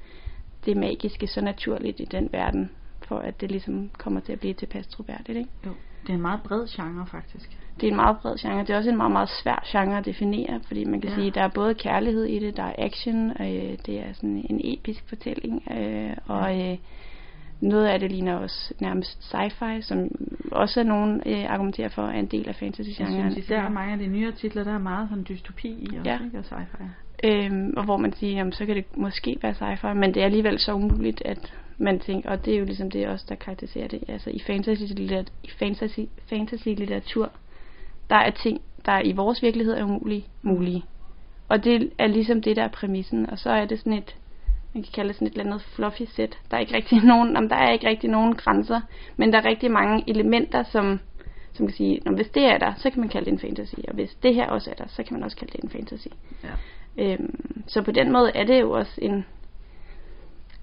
[0.64, 2.70] det magiske så naturligt i den verden,
[3.08, 5.50] for at det ligesom kommer til at blive tilpas troværdigt, ikke?
[5.66, 5.70] Jo,
[6.02, 7.58] det er en meget bred genre faktisk.
[7.80, 8.60] Det er en meget bred genre.
[8.60, 11.16] Det er også en meget, meget svær genre at definere, fordi man kan ja.
[11.16, 14.46] sige, der er både kærlighed i det, der er action, og øh, det er sådan
[14.50, 16.78] en episk fortælling, øh, og øh,
[17.60, 20.08] noget af det ligner også nærmest sci-fi, som
[20.52, 23.24] også er nogen øh, argumenterer for er en del af fantasy-genren.
[23.24, 26.10] Jeg synes, er mange af de nyere titler, der er meget sådan dystopi i også,
[26.10, 26.18] ja.
[26.24, 26.38] ikke?
[26.38, 26.84] Og sci-fi.
[27.24, 30.24] Øhm, og hvor man siger, jamen, så kan det måske være sci-fi, men det er
[30.24, 33.88] alligevel så umuligt, at man tænker, og det er jo ligesom det også, der karakteriserer
[33.88, 34.04] det.
[34.08, 34.82] Altså i fantasy,
[35.44, 37.30] i fantasy, fantasy litteratur,
[38.10, 40.84] der er ting, der i vores virkelighed er umulige, mulige.
[41.48, 43.30] Og det er ligesom det, der er præmissen.
[43.30, 44.16] Og så er det sådan et,
[44.74, 46.38] man kan kalde det sådan et eller andet fluffy set.
[46.50, 48.80] Der er ikke rigtig nogen, om der er ikke rigtig nogen grænser,
[49.16, 51.00] men der er rigtig mange elementer, som,
[51.52, 53.74] som kan sige, når hvis det er der, så kan man kalde det en fantasy,
[53.88, 56.08] og hvis det her også er der, så kan man også kalde det en fantasy.
[56.44, 56.48] Ja.
[56.98, 59.24] Øhm, så på den måde er det jo også en,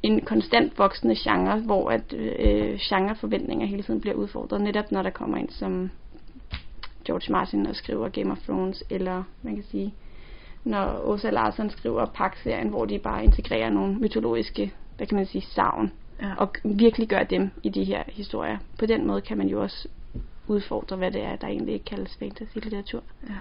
[0.06, 5.10] en konstant voksende genre, hvor at øh, genreforventninger hele tiden bliver udfordret, netop når der
[5.10, 5.90] kommer ind som
[7.06, 9.94] George Martin og skriver Game of Thrones, eller man kan sige,
[10.64, 15.42] når Åsa Larsen skriver Pax-serien, hvor de bare integrerer nogle mytologiske, hvad kan man sige,
[15.42, 15.92] savn,
[16.22, 16.34] ja.
[16.38, 18.58] og virkelig gør dem i de her historier.
[18.80, 19.88] På den måde kan man jo også
[20.48, 23.04] udfordre, hvad det er, der egentlig ikke kaldes fantasy-litteratur.
[23.30, 23.34] Ja.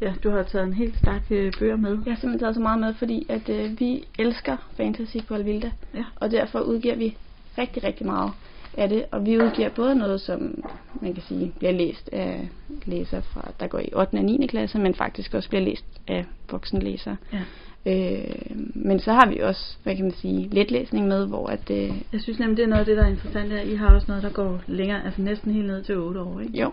[0.00, 1.90] Ja, du har taget en helt stak øh, bøger med.
[1.90, 5.70] Jeg har simpelthen taget så meget med, fordi at øh, vi elsker fantasy på Alvilda.
[5.94, 6.04] Ja.
[6.16, 7.16] Og derfor udgiver vi
[7.58, 8.32] rigtig, rigtig meget
[8.76, 9.04] af det.
[9.10, 10.64] Og vi udgiver både noget, som
[11.00, 12.48] man kan sige bliver læst af
[12.84, 14.14] læsere, fra, der går i 8.
[14.14, 14.46] og 9.
[14.46, 17.16] klasse, men faktisk også bliver læst af voksenlæsere.
[17.32, 17.42] Ja.
[17.86, 21.70] Øh, men så har vi også, hvad kan man sige, letlæsning med, hvor at...
[21.70, 23.94] Øh, jeg synes nemlig, det er noget af det, der er interessant, at I har
[23.94, 26.58] også noget, der går længere, altså næsten helt ned til 8 år, ikke?
[26.58, 26.72] Jo.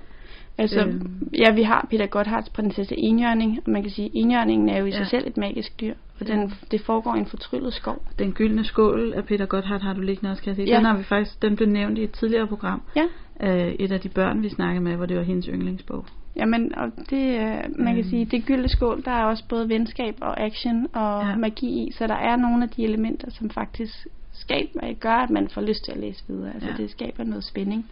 [0.57, 1.29] Altså, øhm.
[1.33, 4.85] ja, vi har Peter Gotthards prinsesse Enjørning, og man kan sige, at enjørningen er jo
[4.85, 4.97] i ja.
[4.97, 8.03] sig selv et magisk dyr, og den, det foregår i en fortryllet skov.
[8.19, 10.69] Den gyldne skål af Peter Gotthard har du liggende også, kan jeg sige.
[10.69, 10.77] Ja.
[10.77, 12.81] Den har vi faktisk, den blev nævnt i et tidligere program.
[12.95, 13.05] Ja.
[13.39, 16.05] Af et af de børn, vi snakkede med, hvor det var hendes yndlingsbog.
[16.35, 17.39] Jamen, og det,
[17.79, 18.09] man kan øhm.
[18.09, 21.35] sige, det gyldne skål, der er også både venskab og action og ja.
[21.35, 25.49] magi i, så der er nogle af de elementer, som faktisk skaber, gør, at man
[25.49, 26.53] får lyst til at læse videre.
[26.53, 26.83] Altså, ja.
[26.83, 27.85] det skaber noget spænding.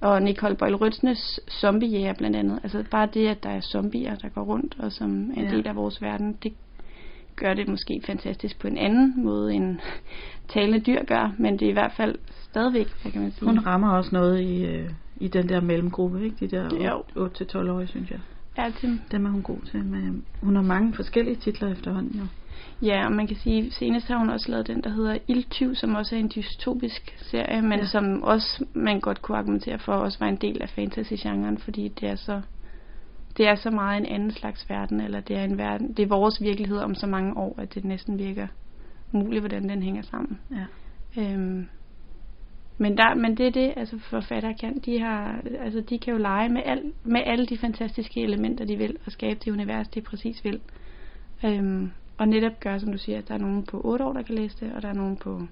[0.00, 2.60] Og Nicole Boyle Rødsnes zombiejæger blandt andet.
[2.62, 5.56] Altså bare det, at der er zombier, der går rundt, og som er en ja.
[5.56, 6.52] del af vores verden, det
[7.36, 9.78] gør det måske fantastisk på en anden måde, end
[10.48, 12.14] talende dyr gør, men det er i hvert fald
[12.50, 13.48] stadigvæk, hvad kan man sige.
[13.48, 16.36] Hun rammer også noget i, øh, i den der mellemgruppe, ikke?
[16.40, 16.68] De der
[17.16, 18.20] 8-12-årige, synes jeg.
[18.58, 19.00] Ja, det.
[19.10, 19.84] Dem er hun god til.
[19.84, 22.26] Men hun har mange forskellige titler efterhånden, jo.
[22.82, 25.94] Ja, og man kan sige, senest har hun også lavet den, der hedder Ildtyv, som
[25.94, 27.86] også er en dystopisk serie, men ja.
[27.86, 32.08] som også man godt kunne argumentere for, også var en del af fantasy-genren, fordi det
[32.08, 32.40] er så
[33.36, 36.06] det er så meget en anden slags verden, eller det er en verden, det er
[36.06, 38.46] vores virkelighed om så mange år, at det næsten virker
[39.12, 40.38] muligt, hvordan den hænger sammen.
[40.50, 40.64] Ja.
[41.22, 41.68] Øhm,
[42.78, 44.78] men, der, men det er det, altså forfattere kan.
[44.78, 48.76] De, har, altså de kan jo lege med, al, med alle de fantastiske elementer, de
[48.76, 50.60] vil, og skabe det univers, de præcis vil.
[51.44, 54.22] Øhm, og netop gøre, som du siger, at der er nogen på 8 år, der
[54.22, 55.42] kan læse det, og der er nogen på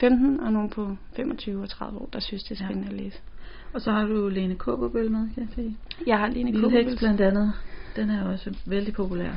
[0.00, 2.94] 15, og nogen på 25 og 30 år, der synes, det er spændende ja.
[2.94, 3.18] at læse.
[3.72, 5.76] Og så har du Lene Kåberbøl med, kan jeg se.
[6.06, 6.98] Jeg har Lene Kåberbøl.
[6.98, 7.52] blandt andet.
[7.96, 9.30] Den er også vældig populær.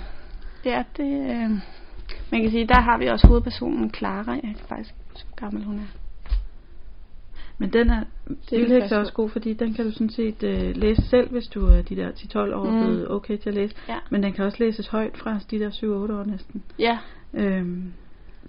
[0.65, 1.31] Ja, det...
[1.31, 1.49] Øh,
[2.31, 4.31] man kan sige, der har vi også hovedpersonen Clara.
[4.31, 6.04] Jeg kan faktisk hvor gammel hun er.
[7.57, 8.03] Men den er,
[8.51, 11.67] Vildhæks er også god, fordi den kan du sådan set øh, læse selv, hvis du
[11.67, 12.79] er de der 10-12 år mm.
[12.79, 13.75] blevet okay til at læse.
[13.89, 13.97] Ja.
[14.09, 16.63] Men den kan også læses højt fra de der 7-8 år næsten.
[16.79, 16.97] Ja.
[17.33, 17.93] Øhm,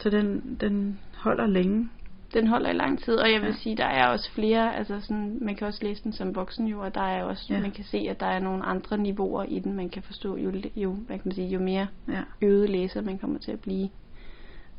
[0.01, 1.89] så den, den holder længe.
[2.35, 3.55] Den holder i lang tid, og jeg vil ja.
[3.55, 6.81] sige, der er også flere, altså sådan, man kan også læse den som voksen jo,
[6.81, 7.61] og der er også, ja.
[7.61, 10.53] man kan se, at der er nogle andre niveauer i den, man kan forstå, jo,
[10.77, 12.23] jo, hvad kan man sige, jo mere ja.
[12.43, 13.89] øget læser man kommer til at blive.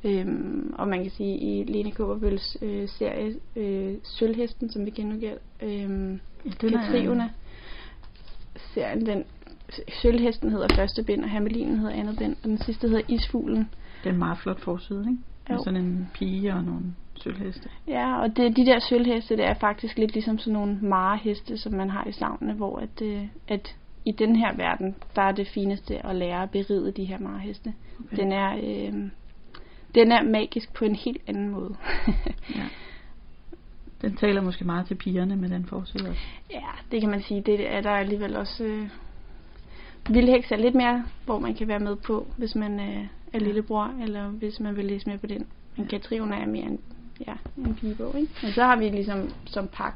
[0.04, 5.38] Øhm, og man kan sige, i Lene Kåberbøls øh, serie, øh, Sølvhesten, som vi genudgiver,
[5.64, 7.30] øh, ja, Katrivene,
[8.74, 9.24] serien, den,
[10.02, 13.70] Sølvhesten hedder første bind, og Hermelinen hedder andet bind, og den sidste hedder Isfuglen.
[14.04, 15.22] Det er en meget flot forside, ikke?
[15.50, 16.84] Med sådan en pige og nogle
[17.16, 17.70] sølvheste.
[17.88, 21.74] Ja, og det, de der sølvheste, det er faktisk lidt ligesom sådan nogle mareheste, som
[21.74, 23.76] man har i savnene, hvor at, øh, at
[24.06, 27.74] i den her verden, der er det fineste at lære at beride de her mareheste.
[28.06, 28.18] Okay.
[28.18, 28.56] Den er...
[28.64, 29.10] Øh,
[29.98, 31.76] den er magisk på en helt anden måde.
[32.56, 32.64] ja.
[34.02, 36.22] Den taler måske meget til pigerne med den forside også.
[36.52, 37.42] Ja, det kan man sige.
[37.42, 38.64] Det er der alligevel også...
[38.64, 38.90] Øh,
[40.10, 43.94] Vildhæks er lidt mere, hvor man kan være med på, hvis man øh, er lillebror,
[44.02, 45.48] eller hvis man vil læse mere på den.
[45.76, 45.90] Men ja.
[45.90, 46.80] Katriona er mere en,
[47.28, 48.34] ja, en pigebog, ikke?
[48.44, 49.94] Men så har vi ligesom som Pax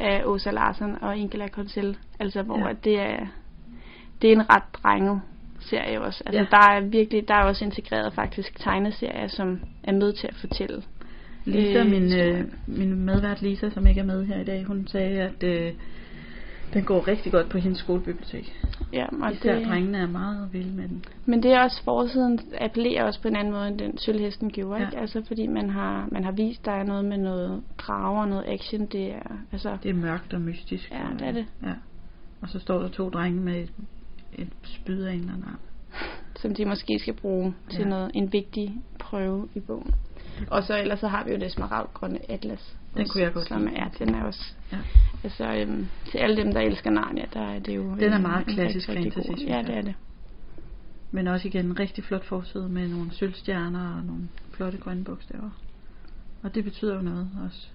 [0.00, 2.74] af Åsa Larsen og Ingela Konsel, altså hvor ja.
[2.84, 3.26] det er
[4.22, 5.20] det er en ret drenget
[5.66, 6.22] serie også.
[6.26, 6.46] Altså, Ja.
[6.50, 10.82] der er virkelig, der er også integreret faktisk tegneserier, som er med til at fortælle.
[11.44, 14.86] Lisa, øh, min, øh, min medvært Lisa, som ikke er med her i dag, hun
[14.86, 15.72] sagde, at øh,
[16.74, 18.52] den går rigtig godt på hendes skolebibliotek.
[18.92, 21.04] Ja, og Især det, drengene er meget vilde med den.
[21.26, 24.80] Men det er også forsiden appellerer også på en anden måde, end den sølvhesten gjorde,
[24.80, 24.86] Ja.
[24.86, 24.98] ikke?
[24.98, 28.44] Altså fordi man har, man har vist, der er noget med noget drager og noget
[28.48, 28.86] action.
[28.86, 30.90] Det er, altså, Det er mørkt og mystisk.
[30.92, 31.46] Ja, det er det.
[31.62, 31.72] Ja.
[32.40, 33.66] Og så står der to drenge med
[34.32, 35.58] et, spyd af en eller anden art.
[36.36, 37.88] som de måske skal bruge til Ja.
[37.88, 39.94] noget, en vigtig prøve i bogen.
[40.50, 42.76] Og så ellers så har vi jo det smaragdgrønne atlas.
[42.96, 43.76] Den kunne jeg godt som lide.
[43.76, 44.76] er, den er også, Ja.
[45.24, 47.94] altså øhm, til alle dem, der elsker Narnia, der er det jo...
[48.00, 49.94] Den er meget en klassisk rigtig, rigtig fantasy, synes Ja, det er det.
[51.10, 55.50] Men også igen en rigtig flot forside med nogle sølvstjerner og nogle flotte grønne bogstaver.
[56.42, 57.68] Og det betyder jo noget også.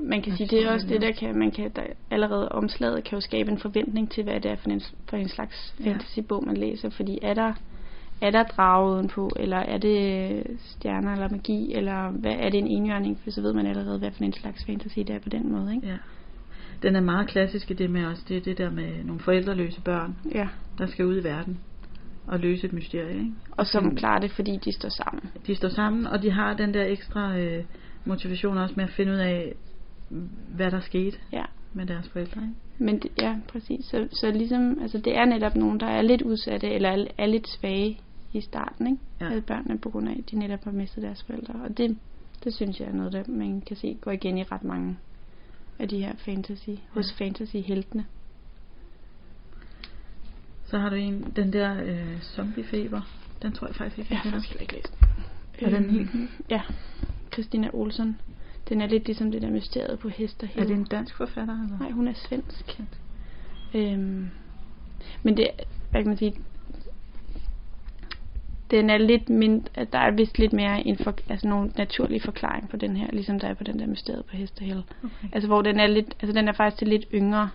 [0.00, 3.04] Man kan sige, det er så også det, der kan, man kan, der allerede omslaget
[3.04, 6.46] kan jo skabe en forventning til, hvad det er for en, for en slags fantasybog,
[6.46, 6.90] man læser.
[6.90, 7.52] Fordi er der,
[8.20, 12.66] er der drage udenpå, eller er det stjerner eller magi, eller hvad er det en
[12.66, 15.52] enhjørning, for så ved man allerede, hvad for en slags fantasy det er på den
[15.52, 15.86] måde, ikke?
[15.86, 15.96] Ja.
[16.82, 19.80] Den er meget klassisk i det med også, det er det der med nogle forældreløse
[19.80, 20.48] børn, Ja.
[20.78, 21.60] der skal ud i verden
[22.26, 23.14] og løse et mysterie.
[23.14, 23.32] Ikke?
[23.50, 25.30] Og som klarer det, fordi de står sammen.
[25.46, 27.64] De står sammen, og de har den der ekstra øh,
[28.04, 29.54] motivation også med at finde ud af,
[30.56, 31.44] hvad der skete Ja.
[31.72, 32.40] med deres forældre.
[32.42, 32.54] Ikke?
[32.78, 33.84] Men det, ja, præcis.
[33.84, 37.26] Så, så ligesom, altså det er netop nogen, der er lidt udsatte, eller er, er
[37.26, 38.00] lidt svage
[38.32, 38.98] i starten, ikke?
[39.20, 39.26] Ja.
[39.30, 41.54] Alle børnene, på grund af, at de netop har mistet deres forældre.
[41.64, 41.98] Og det,
[42.44, 44.96] det synes jeg er noget, der man kan se går igen i ret mange
[45.78, 48.04] af de her fantasy, hos fantasy-heltene.
[50.66, 53.00] Så har du en, den der øh, zombiefeber.
[53.42, 54.38] Den tror jeg faktisk ikke, Jeg jeg har kender.
[54.38, 54.98] faktisk heller ikke læst
[55.58, 56.26] Er den Øhm, helt ny?
[56.50, 56.60] Ja.
[57.32, 58.18] Christina Olsen.
[58.68, 61.62] Den er lidt ligesom det der mysteriet på hest og Er det en dansk forfatter?
[61.62, 61.78] Eller?
[61.78, 62.80] Nej, hun er svensk.
[63.74, 64.30] Øhm,
[65.22, 65.50] men det,
[65.90, 66.34] hvad kan man sige,
[68.70, 72.22] den er lidt mindre, at der er vist lidt mere en for, altså nogle naturlig
[72.22, 74.84] forklaring på den her, ligesom der er på den der mysteriet på Hestehæl.
[75.04, 75.28] Okay.
[75.32, 77.50] Altså hvor den er lidt, altså den er faktisk til lidt yngre.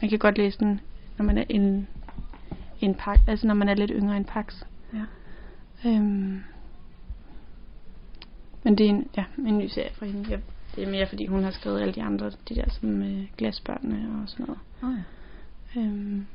[0.00, 0.80] Man kan godt læse den,
[1.18, 1.88] når man er en,
[2.80, 4.62] en pak, altså når man er lidt yngre end Pax.
[4.92, 5.04] Ja.
[5.90, 6.42] Øhm,
[8.66, 10.30] men det er en, ja, en ny serie fra hende.
[10.30, 10.38] Jeg,
[10.76, 14.22] det er mere fordi hun har skrevet alle de andre, de der som øh, glasbørnene
[14.22, 14.60] og sådan noget.
[14.82, 14.98] Oh,
[15.76, 15.80] ja.
[15.80, 16.26] Øhm,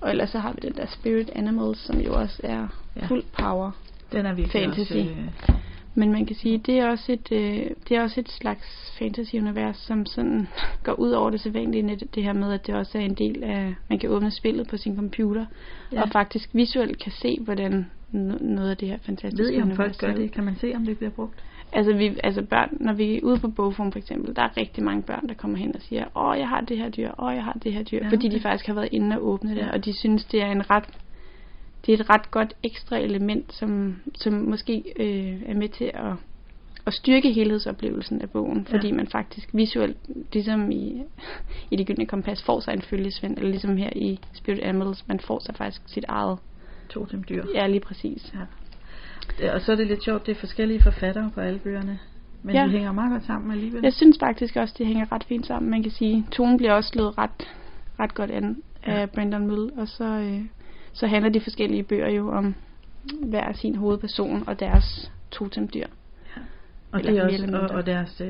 [0.00, 3.06] og ellers så har vi den der Spirit Animals, som jo også er Ja.
[3.06, 3.70] fuld power.
[4.12, 4.92] Den er virkelig Fantasy.
[4.92, 4.98] også...
[4.98, 5.28] Øh,
[5.98, 9.76] Men man kan sige, det er også et, øh, det er også et slags fantasy-univers,
[9.76, 10.48] som sådan
[10.84, 13.44] går ud over det sædvanlige net, det her med, at det også er en del
[13.44, 15.46] af, man kan åbne spillet på sin computer,
[15.92, 16.02] Ja.
[16.02, 19.98] og faktisk visuelt kan se, hvordan noget af det her fantastiske ved I, om folk
[19.98, 20.32] gør det?
[20.32, 21.44] Kan man se, om det bliver brugt?
[21.72, 24.84] Altså, vi, altså børn, når vi er ude på bogform for eksempel, der er rigtig
[24.84, 27.44] mange børn, der kommer hen og siger, åh, jeg har det her dyr, åh, jeg
[27.44, 28.36] har det her dyr, ja, fordi okay.
[28.36, 29.72] de faktisk har været inde og åbne det, Ja.
[29.72, 30.84] og de synes, det er en ret,
[31.86, 36.12] det er et ret godt ekstra element, som, som måske øh, er med til at,
[36.86, 38.76] at styrke helhedsoplevelsen af bogen, Ja.
[38.76, 39.96] fordi man faktisk visuelt,
[40.32, 41.02] ligesom i,
[41.70, 45.20] i det gyldne kompas, får sig en følgesvend, eller ligesom her i Spirit Animals, man
[45.20, 46.38] får sig faktisk sit eget,
[46.88, 47.44] To dem dyr.
[47.54, 48.34] ja, lige præcis.
[49.40, 49.54] Ja.
[49.54, 51.98] Og så er det lidt sjovt, det er forskellige forfattere på alle bøgerne.
[52.42, 52.64] Men Ja.
[52.64, 53.80] de hænger meget godt sammen alligevel.
[53.82, 55.70] Jeg synes faktisk også, det hænger ret fint sammen.
[55.70, 57.48] Man kan sige, tonen bliver også slået ret,
[58.00, 59.06] ret godt an af Ja.
[59.06, 60.40] Brandon Mull, og så, øh,
[60.92, 62.54] så handler de forskellige bøger jo om
[63.22, 65.86] hver sin hovedperson og deres totemdyr.
[66.92, 68.28] og eller det er også, og, og deres, øh,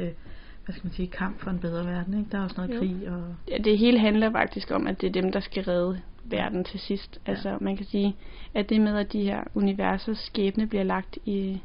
[0.64, 2.30] hvad skal man sige, kamp for en bedre verden, ikke?
[2.32, 2.78] Der er også noget Jo.
[2.78, 3.22] krig og...
[3.50, 6.00] Ja, det hele handler faktisk om, at det er dem, der skal redde
[6.30, 7.18] verden til sidst.
[7.26, 7.30] Ja.
[7.30, 8.16] Altså, man kan sige,
[8.54, 11.60] at det med, at de her universers skæbne bliver lagt i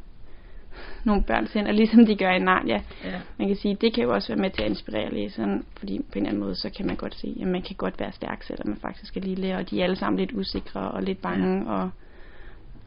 [1.04, 3.22] nogle børns hænder, ligesom de gør i Narnia, Ja.
[3.38, 6.04] man kan sige, det kan jo også være med til at inspirere læseren, fordi på
[6.16, 8.44] en eller anden måde, så kan man godt se, at man kan godt være stærk,
[8.44, 11.58] selvom man faktisk er lille, og de er alle sammen lidt usikre og lidt bange,
[11.58, 11.72] ja.
[11.72, 11.90] og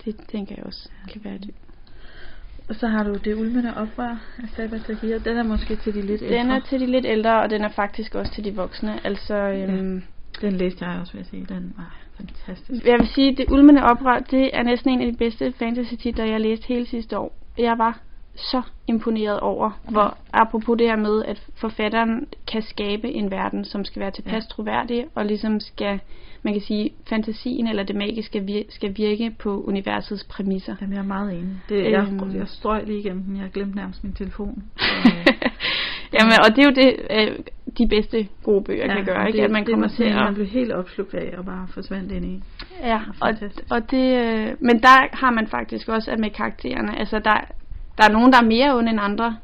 [0.05, 1.55] det tænker jeg også kan være det.
[2.69, 5.19] Og så har du det ulmende oprør af Sabah Tahir.
[5.19, 6.37] Den er måske til de lidt ældre.
[6.37, 9.07] Den er til de lidt ældre, og den er faktisk også til de voksne.
[9.07, 10.03] Altså, øhm,
[10.41, 11.47] Den læste jeg også, vil jeg sige.
[11.55, 12.85] Den var fantastisk.
[12.87, 16.41] jeg vil sige, det ulmende oprør, det er næsten en af de bedste fantasy-titler, jeg
[16.41, 17.37] læste hele sidste år.
[17.59, 17.99] Jeg var
[18.37, 23.85] så imponeret over, hvor apropos det her med, at forfatteren kan skabe en verden, som
[23.85, 24.49] skal være tilpas Ja.
[24.55, 26.01] troværdig, og ligesom skal,
[26.43, 30.75] man kan sige, fantasien eller det magiske vir- skal virke på universets præmisser.
[30.81, 31.57] Jamen, jeg er meget enig.
[31.69, 32.37] Det, jeg, Øhm.
[32.37, 33.37] jeg strøg lige igennem den.
[33.37, 34.63] Jeg glemte nærmest min telefon.
[35.07, 35.27] Øh,
[36.21, 37.39] Jamen, og det er jo det, øh,
[37.79, 39.39] de bedste gode bøger ja, kan gøre, og ikke?
[39.39, 40.15] det, At man det kommer var til at...
[40.15, 42.43] Man blev helt opslugt af og bare forsvandt ind i.
[42.83, 43.31] Ja, og,
[43.71, 47.37] og det, øh, men der har man faktisk også at med karaktererne, altså der,
[47.99, 49.37] der er nogen, der er mere onde end andre,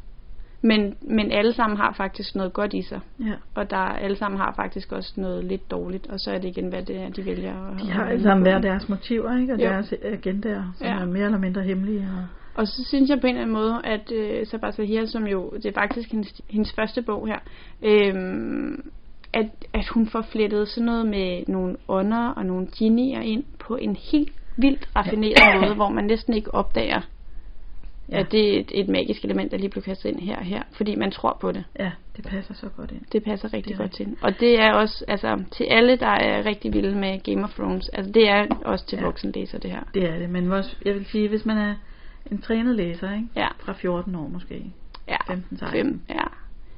[0.62, 3.00] Men, men alle sammen har faktisk noget godt i sig.
[3.20, 3.32] Ja.
[3.54, 6.06] Og der alle sammen har faktisk også noget lidt dårligt.
[6.06, 7.70] Og så er det igen, hvad det er, de vælger.
[7.72, 9.52] at- De har alle sammen hver deres motiver, ikke?
[9.54, 9.64] Og Jo.
[9.64, 10.92] deres agendaer, som Ja.
[11.00, 11.98] er mere eller mindre hemmelige.
[12.18, 12.24] Og
[12.54, 15.50] Og så synes jeg på en eller anden måde, at øh, Sabah Sahir, som jo,
[15.56, 17.38] det er faktisk hendes, hendes første bog her,
[17.82, 18.90] øhm,
[19.32, 23.76] at, at hun får flettet sådan noget med nogle ånder og nogle genier ind på
[23.76, 27.00] en helt vildt raffineret måde, hvor man næsten ikke opdager,
[28.08, 28.16] Ja.
[28.16, 28.20] ja.
[28.20, 30.62] at det er et, et magisk element, der lige blev kastet ind her og her,
[30.72, 31.64] fordi man tror på det.
[31.78, 33.00] ja, det passer så godt ind.
[33.12, 34.16] Det passer rigtig Det godt til.
[34.22, 37.88] Og det er også, altså, til alle, der er rigtig vilde med Game of Thrones,
[37.88, 39.00] altså det er også til Ja.
[39.02, 39.06] ja.
[39.06, 39.80] voksenlæser, det her.
[39.94, 41.74] Det er det, men også, jeg vil sige, hvis man er
[42.30, 43.28] en trænet læser, ikke?
[43.36, 43.48] Ja.
[43.58, 44.72] Fra 14 år måske.
[45.08, 45.70] Ja, 15-16.
[45.70, 46.24] fem, ja.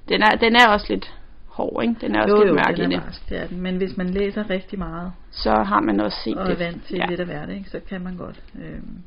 [0.09, 1.15] Den er, den er også lidt
[1.47, 1.95] hård, ikke?
[2.01, 3.23] Den er også jo, lidt jo, mørk den er det.
[3.29, 3.61] det er den.
[3.61, 6.61] Men hvis man læser rigtig meget, Så har man også set og det.
[6.61, 7.07] er vant til ja.
[7.07, 7.71] lidt af hvert, ikke?
[7.71, 8.43] så kan man godt.
[8.63, 8.99] Øhm,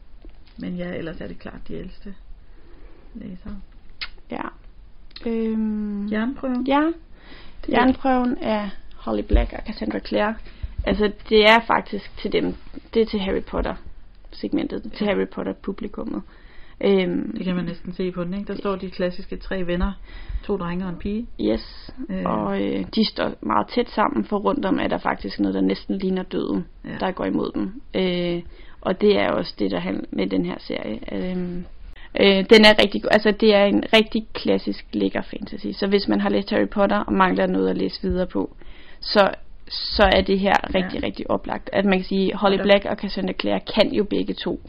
[0.58, 2.16] men ja, ellers er det klart de ældste
[3.14, 3.56] læsere.
[4.32, 4.42] Ja.
[5.26, 6.68] Øhm, Jernprøven?
[6.68, 6.82] Ja.
[7.70, 10.36] Jernprøven er Holly Black og Cassandra Clare.
[10.86, 12.56] Altså, det er faktisk til dem.
[12.94, 13.76] Det er til Harry Potter
[14.36, 16.22] segmentet, til Harry Potter publikummet.
[16.84, 18.48] Øhm, Det kan man næsten se på den, ikke?
[18.48, 19.92] Der står de klassiske tre venner,
[20.44, 21.28] to drenge og en pige.
[21.42, 22.24] Yes, Øh.
[22.26, 25.62] og øh, de står meget tæt sammen, for rundt om er der faktisk noget, der
[25.62, 26.90] næsten ligner døden, ja.
[27.00, 27.82] der går imod dem.
[27.96, 28.42] Øh,
[28.82, 31.00] og det er også det, der handler med den her serie.
[31.12, 31.38] Øh,
[32.20, 33.10] øh, den er rigtig god.
[33.12, 35.68] Altså, det er en rigtig klassisk lækker fantasy.
[35.80, 38.56] Så hvis man har læst Harry Potter og mangler noget at læse videre på,
[39.00, 39.30] så
[39.68, 41.00] så er det her rigtig, Ja.
[41.02, 41.06] ja.
[41.08, 41.70] rigtig oplagt.
[41.74, 44.60] At man kan sige, Holly Black og Cassandra Clare kan jo begge to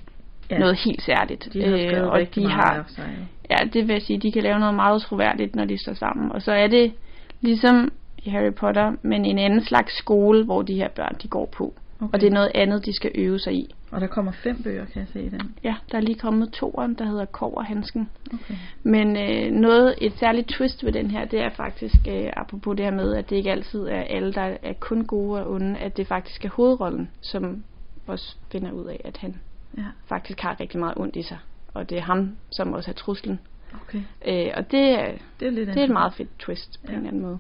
[0.51, 0.55] Ja.
[0.55, 0.61] ja.
[0.61, 1.49] noget helt særligt.
[1.53, 3.05] De har Øh, og de har, sig.
[3.18, 3.24] jo.
[3.51, 6.32] Ja, det vil jeg sige, de kan lave noget meget troværdigt, når de står sammen.
[6.32, 6.92] Og så er det
[7.40, 11.47] ligesom i Harry Potter, men en anden slags skole, hvor de her børn, de går
[11.47, 11.74] på.
[12.01, 12.12] Okay.
[12.12, 13.74] Og det er noget andet, de skal øve sig i.
[13.97, 15.55] Og der kommer fem bøger, kan jeg se i den.
[15.64, 18.11] Ja, der er lige kommet toeren, der hedder Kov og Hansken.
[18.34, 18.55] Okay.
[18.82, 22.84] Men øh, noget, et særligt twist ved den her, det er faktisk, øh, apropos det
[22.84, 25.97] her med, at det ikke altid er alle, der er kun gode og onde, at
[25.97, 27.64] det faktisk er hovedrollen, som
[28.07, 29.36] også finder ud af, at han
[29.76, 31.38] Ja, faktisk har rigtig meget ondt i sig.
[31.74, 33.40] Og det er ham, som også er truslen.
[33.82, 34.01] okay.
[34.26, 36.92] Øh, og det, er- Det er lidt det er et meget fedt twist på Ja.
[36.92, 36.99] ja.
[36.99, 37.38] en eller anden måde.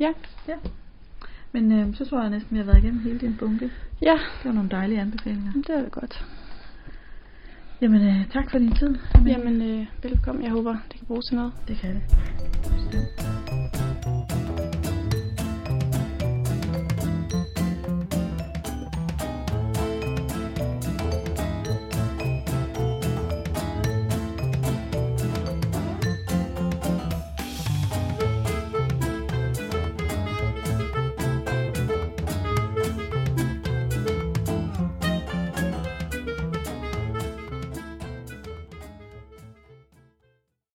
[0.00, 0.12] Ja,
[0.48, 0.54] Ja.
[1.56, 3.70] Men øh, så tror jeg næsten, vi har været igennem hele din bunke.
[4.02, 5.52] ja, Det var nogle dejlige anbefalinger.
[5.52, 6.24] det er godt.
[7.80, 8.94] Jamen, øh, tak for din tid.
[9.26, 10.44] Jamen, øh, velkommen.
[10.44, 11.52] Jeg håber, det kan bruges til noget.
[11.68, 12.02] Det kan det.
[12.62, 13.65] Bestemt.